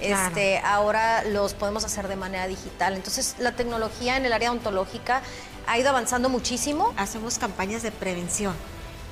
Este, 0.00 0.58
ahora 0.60 1.22
los 1.24 1.52
podemos 1.52 1.84
hacer 1.84 2.08
de 2.08 2.16
manera 2.16 2.46
digital. 2.46 2.94
Entonces, 2.94 3.36
la 3.38 3.52
tecnología 3.52 4.16
en 4.16 4.24
el 4.24 4.32
área 4.32 4.50
ontológica 4.50 5.20
ha 5.66 5.78
ido 5.78 5.90
avanzando 5.90 6.30
muchísimo. 6.30 6.94
Hacemos 6.96 7.38
campañas 7.38 7.82
de 7.82 7.92
prevención, 7.92 8.54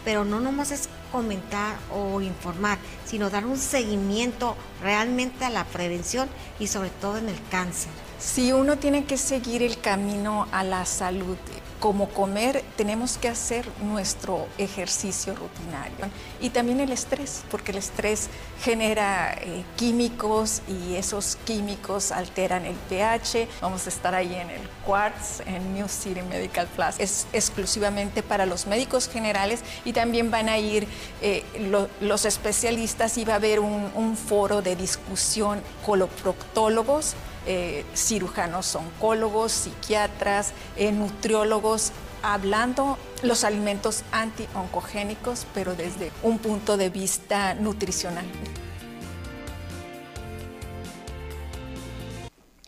pero 0.03 0.25
no 0.25 0.41
nomás 0.41 0.71
es 0.71 0.89
comentar 1.13 1.77
o 1.95 2.23
informar, 2.23 2.79
sino 3.05 3.29
dar 3.29 3.45
un 3.45 3.59
seguimiento 3.59 4.57
realmente 4.83 5.45
a 5.45 5.51
la 5.51 5.65
prevención 5.65 6.27
y 6.59 6.69
sobre 6.69 6.89
todo 6.89 7.19
en 7.19 7.29
el 7.29 7.39
cáncer. 7.51 7.91
Si 8.19 8.53
uno 8.53 8.79
tiene 8.79 9.05
que 9.05 9.19
seguir 9.19 9.63
el 9.63 9.79
camino 9.81 10.49
a 10.53 10.65
la 10.65 10.87
salud, 10.87 11.37
como 11.81 12.09
comer, 12.09 12.65
tenemos 12.77 13.19
que 13.19 13.29
hacer 13.29 13.67
nuestro 13.83 14.47
ejercicio 14.59 15.35
rutinario. 15.35 16.07
Y 16.41 16.51
también 16.51 16.81
el 16.81 16.93
estrés, 16.93 17.45
porque 17.51 17.73
el 17.73 17.79
estrés 17.79 18.29
genera 18.63 19.35
eh, 19.35 19.65
químicos 19.77 20.63
y 20.69 20.97
esos 20.97 21.37
químicos 21.45 22.13
alteran 22.13 22.65
el 22.65 22.75
pH. 22.75 23.49
Vamos 23.61 23.87
a 23.87 23.89
estar 23.89 24.15
ahí 24.15 24.35
en 24.35 24.51
el 24.51 24.61
Quartz, 24.85 25.41
en 25.47 25.75
New 25.75 25.89
City 25.89 26.23
Medical 26.23 26.67
Plus. 26.67 26.99
Es 26.99 27.27
exclusivamente 27.33 28.23
para 28.23 28.47
los 28.47 28.67
médicos 28.67 29.09
generales 29.09 29.61
y 29.85 29.93
también 29.93 30.31
van 30.31 30.49
a 30.49 30.59
ir 30.59 30.87
eh, 31.23 31.45
los 32.01 32.25
especialistas 32.25 33.19
y 33.19 33.25
va 33.25 33.35
a 33.35 33.37
haber 33.37 33.61
un, 33.61 33.91
un 33.95 34.17
foro 34.17 34.63
de 34.63 34.77
discusión 34.77 35.61
coloproctólogos 35.85 37.15
eh, 37.51 37.87
cirujanos 37.95 38.77
oncólogos, 38.77 39.53
psiquiatras, 39.53 40.53
eh, 40.77 40.93
nutriólogos, 40.93 41.93
hablando 42.23 42.99
los 43.23 43.43
alimentos 43.43 44.05
anti-oncogénicos, 44.13 45.47
pero 45.55 45.75
desde 45.75 46.13
un 46.23 46.39
punto 46.39 46.77
de 46.77 46.91
vista 46.91 47.55
nutricional. 47.55 48.27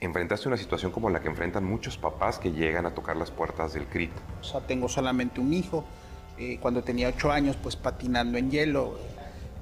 enfrentaste 0.01 0.49
una 0.49 0.57
situación 0.57 0.93
como 0.93 1.11
la 1.11 1.21
que 1.21 1.29
enfrentan 1.29 1.63
muchos 1.63 1.99
papás 1.99 2.39
que 2.39 2.53
llegan 2.53 2.87
a 2.87 2.95
tocar 2.95 3.17
las 3.17 3.31
puertas 3.31 3.75
del 3.75 3.85
CRIT. 3.85 4.11
O 4.41 4.45
sea, 4.45 4.61
tengo 4.63 4.89
solamente 4.89 5.41
un 5.41 5.53
hijo. 5.53 5.85
Eh, 6.39 6.59
cuando 6.59 6.83
tenía 6.83 7.09
ocho 7.09 7.31
años, 7.31 7.57
pues 7.63 7.77
patinando 7.77 8.39
en 8.39 8.51
hielo, 8.51 8.99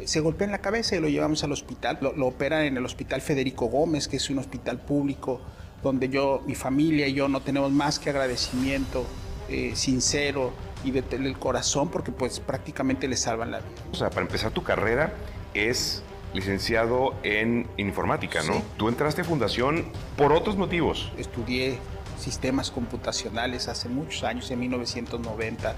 se 0.05 0.21
golpea 0.21 0.47
en 0.47 0.53
la 0.53 0.59
cabeza 0.59 0.97
y 0.97 1.01
lo 1.01 1.09
llevamos 1.09 1.45
al 1.45 1.53
hospital. 1.53 1.99
Lo, 2.01 2.27
operan 2.27 2.63
en 2.63 2.77
el 2.77 2.85
Hospital 2.85 3.21
Federico 3.21 3.67
Gómez, 3.67 4.09
que 4.09 4.17
es 4.17 4.31
un 4.31 4.39
hospital 4.39 4.79
público 4.79 5.41
donde 5.83 6.09
yo, 6.09 6.43
mi 6.47 6.55
familia 6.55 7.07
y 7.07 7.15
yo 7.15 7.29
no 7.29 7.41
tenemos 7.41 7.71
más 7.71 7.99
que 7.99 8.11
agradecimiento 8.11 9.07
eh, 9.49 9.73
sincero 9.75 10.53
y 10.85 10.91
de 10.91 11.05
el 11.11 11.39
corazón 11.39 11.91
porque 11.91 12.13
pues 12.13 12.41
prácticamente 12.41 13.09
le 13.09 13.17
salvan 13.17 13.51
la 13.51 13.59
vida. 13.59 13.71
O 13.93 13.95
sea, 13.95 14.11
para 14.11 14.23
empezar 14.23 14.51
tu 14.51 14.63
carrera 14.63 15.13
es 15.55 16.03
licenciado 16.35 17.15
en 17.23 17.67
informática, 17.77 18.43
¿no? 18.43 18.63
Tú 18.77 18.89
entraste 18.89 19.23
a 19.23 19.25
Fundación 19.25 19.87
por 20.17 20.33
otros 20.33 20.57
motivos. 20.57 21.11
Estudié 21.17 21.79
sistemas 22.19 22.71
computacionales 22.71 23.69
hace 23.69 23.89
muchos 23.89 24.25
años, 24.25 24.51
en 24.51 24.61
1990 24.61 25.75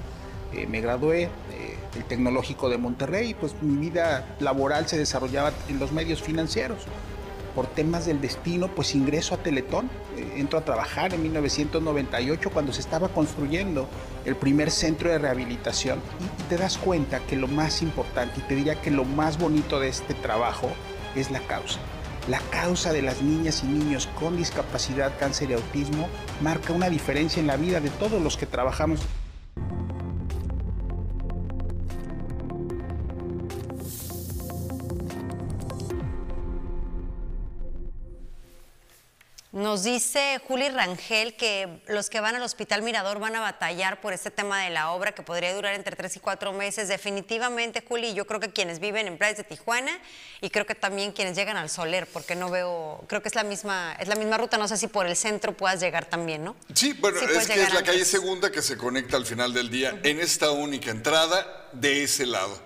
eh, 0.53 0.67
me 0.67 0.81
gradué 0.81 1.29
del 1.95 2.05
Tecnológico 2.05 2.69
de 2.69 2.79
Monterrey, 2.79 3.35
pues 3.35 3.55
mi 3.63 3.89
vida 3.89 4.37
laboral 4.41 4.87
se 4.87 4.99
desarrollaba 4.99 5.53
en 5.69 5.79
los 5.79 5.93
medios 5.93 6.23
financieros. 6.23 6.85
Por 7.55 7.67
temas 7.67 8.07
del 8.07 8.21
destino, 8.21 8.69
pues 8.69 8.95
ingreso 8.95 9.35
a 9.35 9.39
Teletón, 9.39 9.91
eh, 10.17 10.35
entro 10.37 10.59
a 10.59 10.65
trabajar 10.65 11.13
en 11.15 11.23
1998 11.23 12.51
cuando 12.51 12.73
se 12.73 12.81
estaba 12.81 13.09
construyendo 13.09 13.89
el 14.25 14.37
primer 14.37 14.71
centro 14.71 15.11
de 15.11 15.19
rehabilitación 15.19 15.99
y, 16.21 16.43
y 16.43 16.47
te 16.49 16.57
das 16.57 16.79
cuenta 16.79 17.19
que 17.21 17.35
lo 17.35 17.49
más 17.49 17.83
importante, 17.83 18.39
y 18.39 18.43
te 18.43 18.55
diría 18.55 18.81
que 18.81 18.93
lo 18.93 19.05
más 19.05 19.37
bonito 19.37 19.81
de 19.81 19.89
este 19.89 20.15
trabajo 20.15 20.71
es 21.17 21.33
la 21.33 21.41
causa. 21.41 21.81
La 22.29 22.39
causa 22.51 22.93
de 22.93 23.03
las 23.03 23.21
niñas 23.21 23.65
y 23.65 23.67
niños 23.67 24.09
con 24.21 24.37
discapacidad, 24.37 25.13
cáncer 25.19 25.51
y 25.51 25.55
autismo 25.55 26.09
marca 26.41 26.73
una 26.73 26.89
diferencia 26.89 27.41
en 27.41 27.49
la 27.49 27.57
vida 27.57 27.81
de 27.81 27.91
todos 27.91 28.23
los 28.23 28.37
que 28.37 28.47
trabajamos. 28.47 29.01
Nos 39.61 39.83
dice 39.83 40.41
Juli 40.49 40.71
Rangel 40.71 41.37
que 41.37 41.83
los 41.87 42.09
que 42.09 42.19
van 42.21 42.35
al 42.35 42.41
Hospital 42.41 42.81
Mirador 42.81 43.19
van 43.19 43.37
a 43.37 43.41
batallar 43.41 44.01
por 44.01 44.15
este 44.15 44.31
tema 44.31 44.65
de 44.65 44.71
la 44.71 44.91
obra 44.93 45.13
que 45.13 45.23
podría 45.23 45.55
durar 45.55 45.75
entre 45.75 45.95
tres 45.97 46.17
y 46.17 46.19
cuatro 46.19 46.55
meses. 46.55 46.89
Definitivamente, 46.89 47.85
Juli, 47.87 48.15
yo 48.15 48.27
creo 48.27 48.41
que 48.41 48.49
quienes 48.49 48.79
viven 48.79 49.07
en 49.07 49.19
playas 49.19 49.37
de 49.37 49.45
Tijuana 49.45 49.93
y 50.41 50.49
creo 50.49 50.65
que 50.65 50.75
también 50.75 51.13
quienes 51.13 51.37
llegan 51.37 51.59
al 51.59 51.69
Soler, 51.69 52.07
porque 52.11 52.35
no 52.37 52.49
veo, 52.49 53.05
creo 53.07 53.21
que 53.21 53.29
es 53.29 53.35
la 53.35 53.45
misma, 53.45 53.95
es 54.01 54.09
la 54.09 54.15
misma 54.15 54.39
ruta, 54.39 54.57
no 54.57 54.67
sé 54.67 54.79
si 54.79 54.87
por 54.87 55.07
el 55.07 55.15
centro 55.15 55.55
puedas 55.55 55.79
llegar 55.79 56.07
también, 56.07 56.43
¿no? 56.43 56.57
Sí, 56.73 56.95
bueno, 56.95 57.21
es 57.21 57.47
que 57.47 57.63
es 57.63 57.75
la 57.75 57.83
calle 57.83 58.07
segunda 58.07 58.51
que 58.51 58.63
se 58.63 58.79
conecta 58.79 59.19
al 59.19 59.27
final 59.27 59.53
del 59.53 59.69
día 59.69 60.01
en 60.05 60.21
esta 60.21 60.53
única 60.53 60.91
entrada 60.91 61.69
de 61.73 62.05
ese 62.05 62.25
lado. 62.25 62.59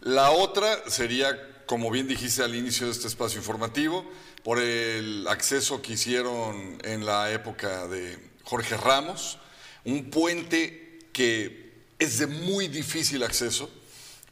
La 0.00 0.30
otra 0.30 0.78
sería, 0.88 1.66
como 1.66 1.90
bien 1.90 2.08
dijiste 2.08 2.42
al 2.42 2.54
inicio 2.54 2.86
de 2.86 2.92
este 2.92 3.06
espacio 3.06 3.38
informativo, 3.38 4.10
por 4.48 4.60
el 4.60 5.26
acceso 5.28 5.82
que 5.82 5.92
hicieron 5.92 6.78
en 6.82 7.04
la 7.04 7.30
época 7.30 7.86
de 7.86 8.18
Jorge 8.44 8.78
Ramos, 8.78 9.36
un 9.84 10.08
puente 10.08 11.00
que 11.12 11.74
es 11.98 12.20
de 12.20 12.28
muy 12.28 12.66
difícil 12.66 13.22
acceso, 13.24 13.68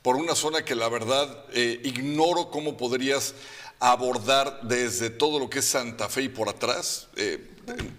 por 0.00 0.16
una 0.16 0.34
zona 0.34 0.64
que 0.64 0.74
la 0.74 0.88
verdad 0.88 1.44
eh, 1.52 1.82
ignoro 1.84 2.50
cómo 2.50 2.78
podrías 2.78 3.34
abordar 3.78 4.60
desde 4.62 5.10
todo 5.10 5.38
lo 5.38 5.50
que 5.50 5.58
es 5.58 5.66
Santa 5.66 6.08
Fe 6.08 6.22
y 6.22 6.28
por 6.30 6.48
atrás. 6.48 7.08
Eh, 7.16 7.50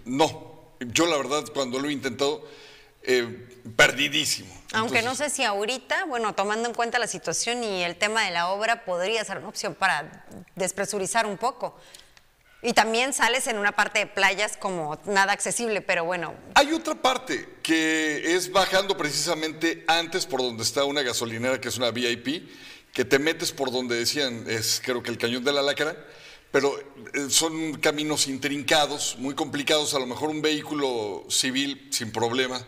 no, 0.06 0.72
yo 0.80 1.06
la 1.06 1.18
verdad 1.18 1.44
cuando 1.54 1.80
lo 1.80 1.88
he 1.88 1.94
intentado 1.94 2.44
eh, 3.04 3.48
perdidísimo. 3.76 4.52
Aunque 4.74 5.02
Entonces, 5.02 5.04
no 5.06 5.14
sé 5.14 5.30
si 5.30 5.44
ahorita, 5.44 6.06
bueno, 6.06 6.34
tomando 6.34 6.68
en 6.68 6.74
cuenta 6.74 6.98
la 6.98 7.06
situación 7.06 7.64
y 7.64 7.84
el 7.84 7.96
tema 7.96 8.26
de 8.26 8.32
la 8.32 8.50
obra, 8.50 8.86
podría 8.86 9.24
ser 9.24 9.38
una 9.38 9.50
opción 9.50 9.76
para 9.76 10.26
despresurizar 10.56 11.28
un 11.28 11.38
poco. 11.38 11.76
Y 12.64 12.74
también 12.74 13.14
sales 13.14 13.46
en 13.48 13.60
una 13.60 13.72
parte 13.74 14.00
de 14.00 14.08
playas 14.08 14.58
como 14.58 15.00
nada 15.06 15.32
accesible, 15.34 15.82
pero 15.82 16.06
bueno, 16.06 16.34
Hay 16.56 16.74
otra 16.74 16.96
parte 16.96 17.48
que 17.62 18.36
es 18.36 18.52
bajando 18.52 18.98
precisamente 18.98 19.84
antes 19.88 20.26
por 20.26 20.42
donde 20.42 20.64
está 20.64 20.84
una 20.84 21.04
gasolinera 21.04 21.62
que 21.62 21.68
es 21.68 21.78
una 21.78 21.92
VIP, 21.92 22.50
que 22.94 23.06
te 23.06 23.20
metes 23.20 23.52
por 23.52 23.72
donde 23.72 23.96
decían, 23.96 24.46
es 24.50 24.82
creo 24.84 25.04
que 25.04 25.12
el 25.12 25.20
cañón 25.20 25.44
de 25.44 25.54
la 25.54 25.62
lacra, 25.62 25.96
pero 26.52 26.76
eh, 27.14 27.30
son 27.30 27.76
caminos 27.76 28.28
intrincados, 28.28 29.18
muy 29.20 29.36
complicados, 29.36 29.94
a 29.94 30.00
lo 30.00 30.08
mejor 30.08 30.30
un 30.30 30.42
vehículo 30.42 31.26
civil 31.30 31.90
sin 31.92 32.12
problema, 32.12 32.60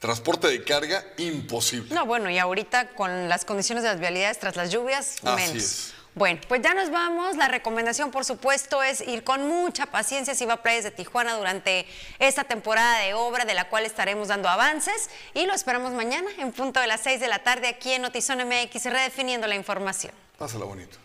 transporte 0.00 0.48
de 0.48 0.64
carga 0.64 1.04
imposible. 1.18 1.94
no, 1.94 2.04
bueno, 2.04 2.30
y 2.30 2.38
ahorita 2.38 2.94
con 2.96 3.28
las 3.28 3.44
condiciones 3.44 3.84
de 3.84 3.90
las 3.90 4.00
vialidades 4.00 4.40
tras 4.40 4.56
las 4.56 4.72
lluvias, 4.72 5.18
Así 5.22 5.36
menos. 5.50 5.62
es. 5.62 5.94
Bueno, 6.14 6.40
pues 6.48 6.60
ya 6.60 6.74
nos 6.74 6.90
vamos. 6.90 7.36
La 7.36 7.48
recomendación, 7.48 8.10
por 8.10 8.24
supuesto, 8.24 8.82
es 8.82 9.00
ir 9.00 9.22
con 9.22 9.46
mucha 9.46 9.86
paciencia 9.86 10.34
si 10.34 10.44
va 10.44 10.54
a 10.54 10.62
Playas 10.62 10.84
de 10.84 10.90
Tijuana 10.90 11.34
durante 11.36 11.86
esta 12.18 12.44
temporada 12.44 12.98
de 13.00 13.14
obra, 13.14 13.44
de 13.44 13.54
la 13.54 13.68
cual 13.68 13.84
estaremos 13.86 14.28
dando 14.28 14.48
avances. 14.48 15.08
Y 15.34 15.46
lo 15.46 15.54
esperamos 15.54 15.92
mañana 15.92 16.28
en 16.38 16.52
punto 16.52 16.80
de 16.80 16.88
las 16.88 17.00
6 17.02 17.20
de 17.20 17.28
la 17.28 17.40
tarde 17.40 17.68
aquí 17.68 17.92
en 17.92 18.02
Notizón 18.02 18.38
MX, 18.38 18.86
redefiniendo 18.86 19.46
la 19.46 19.54
información. 19.54 20.12
Pásala 20.36 20.64
bonito. 20.64 20.98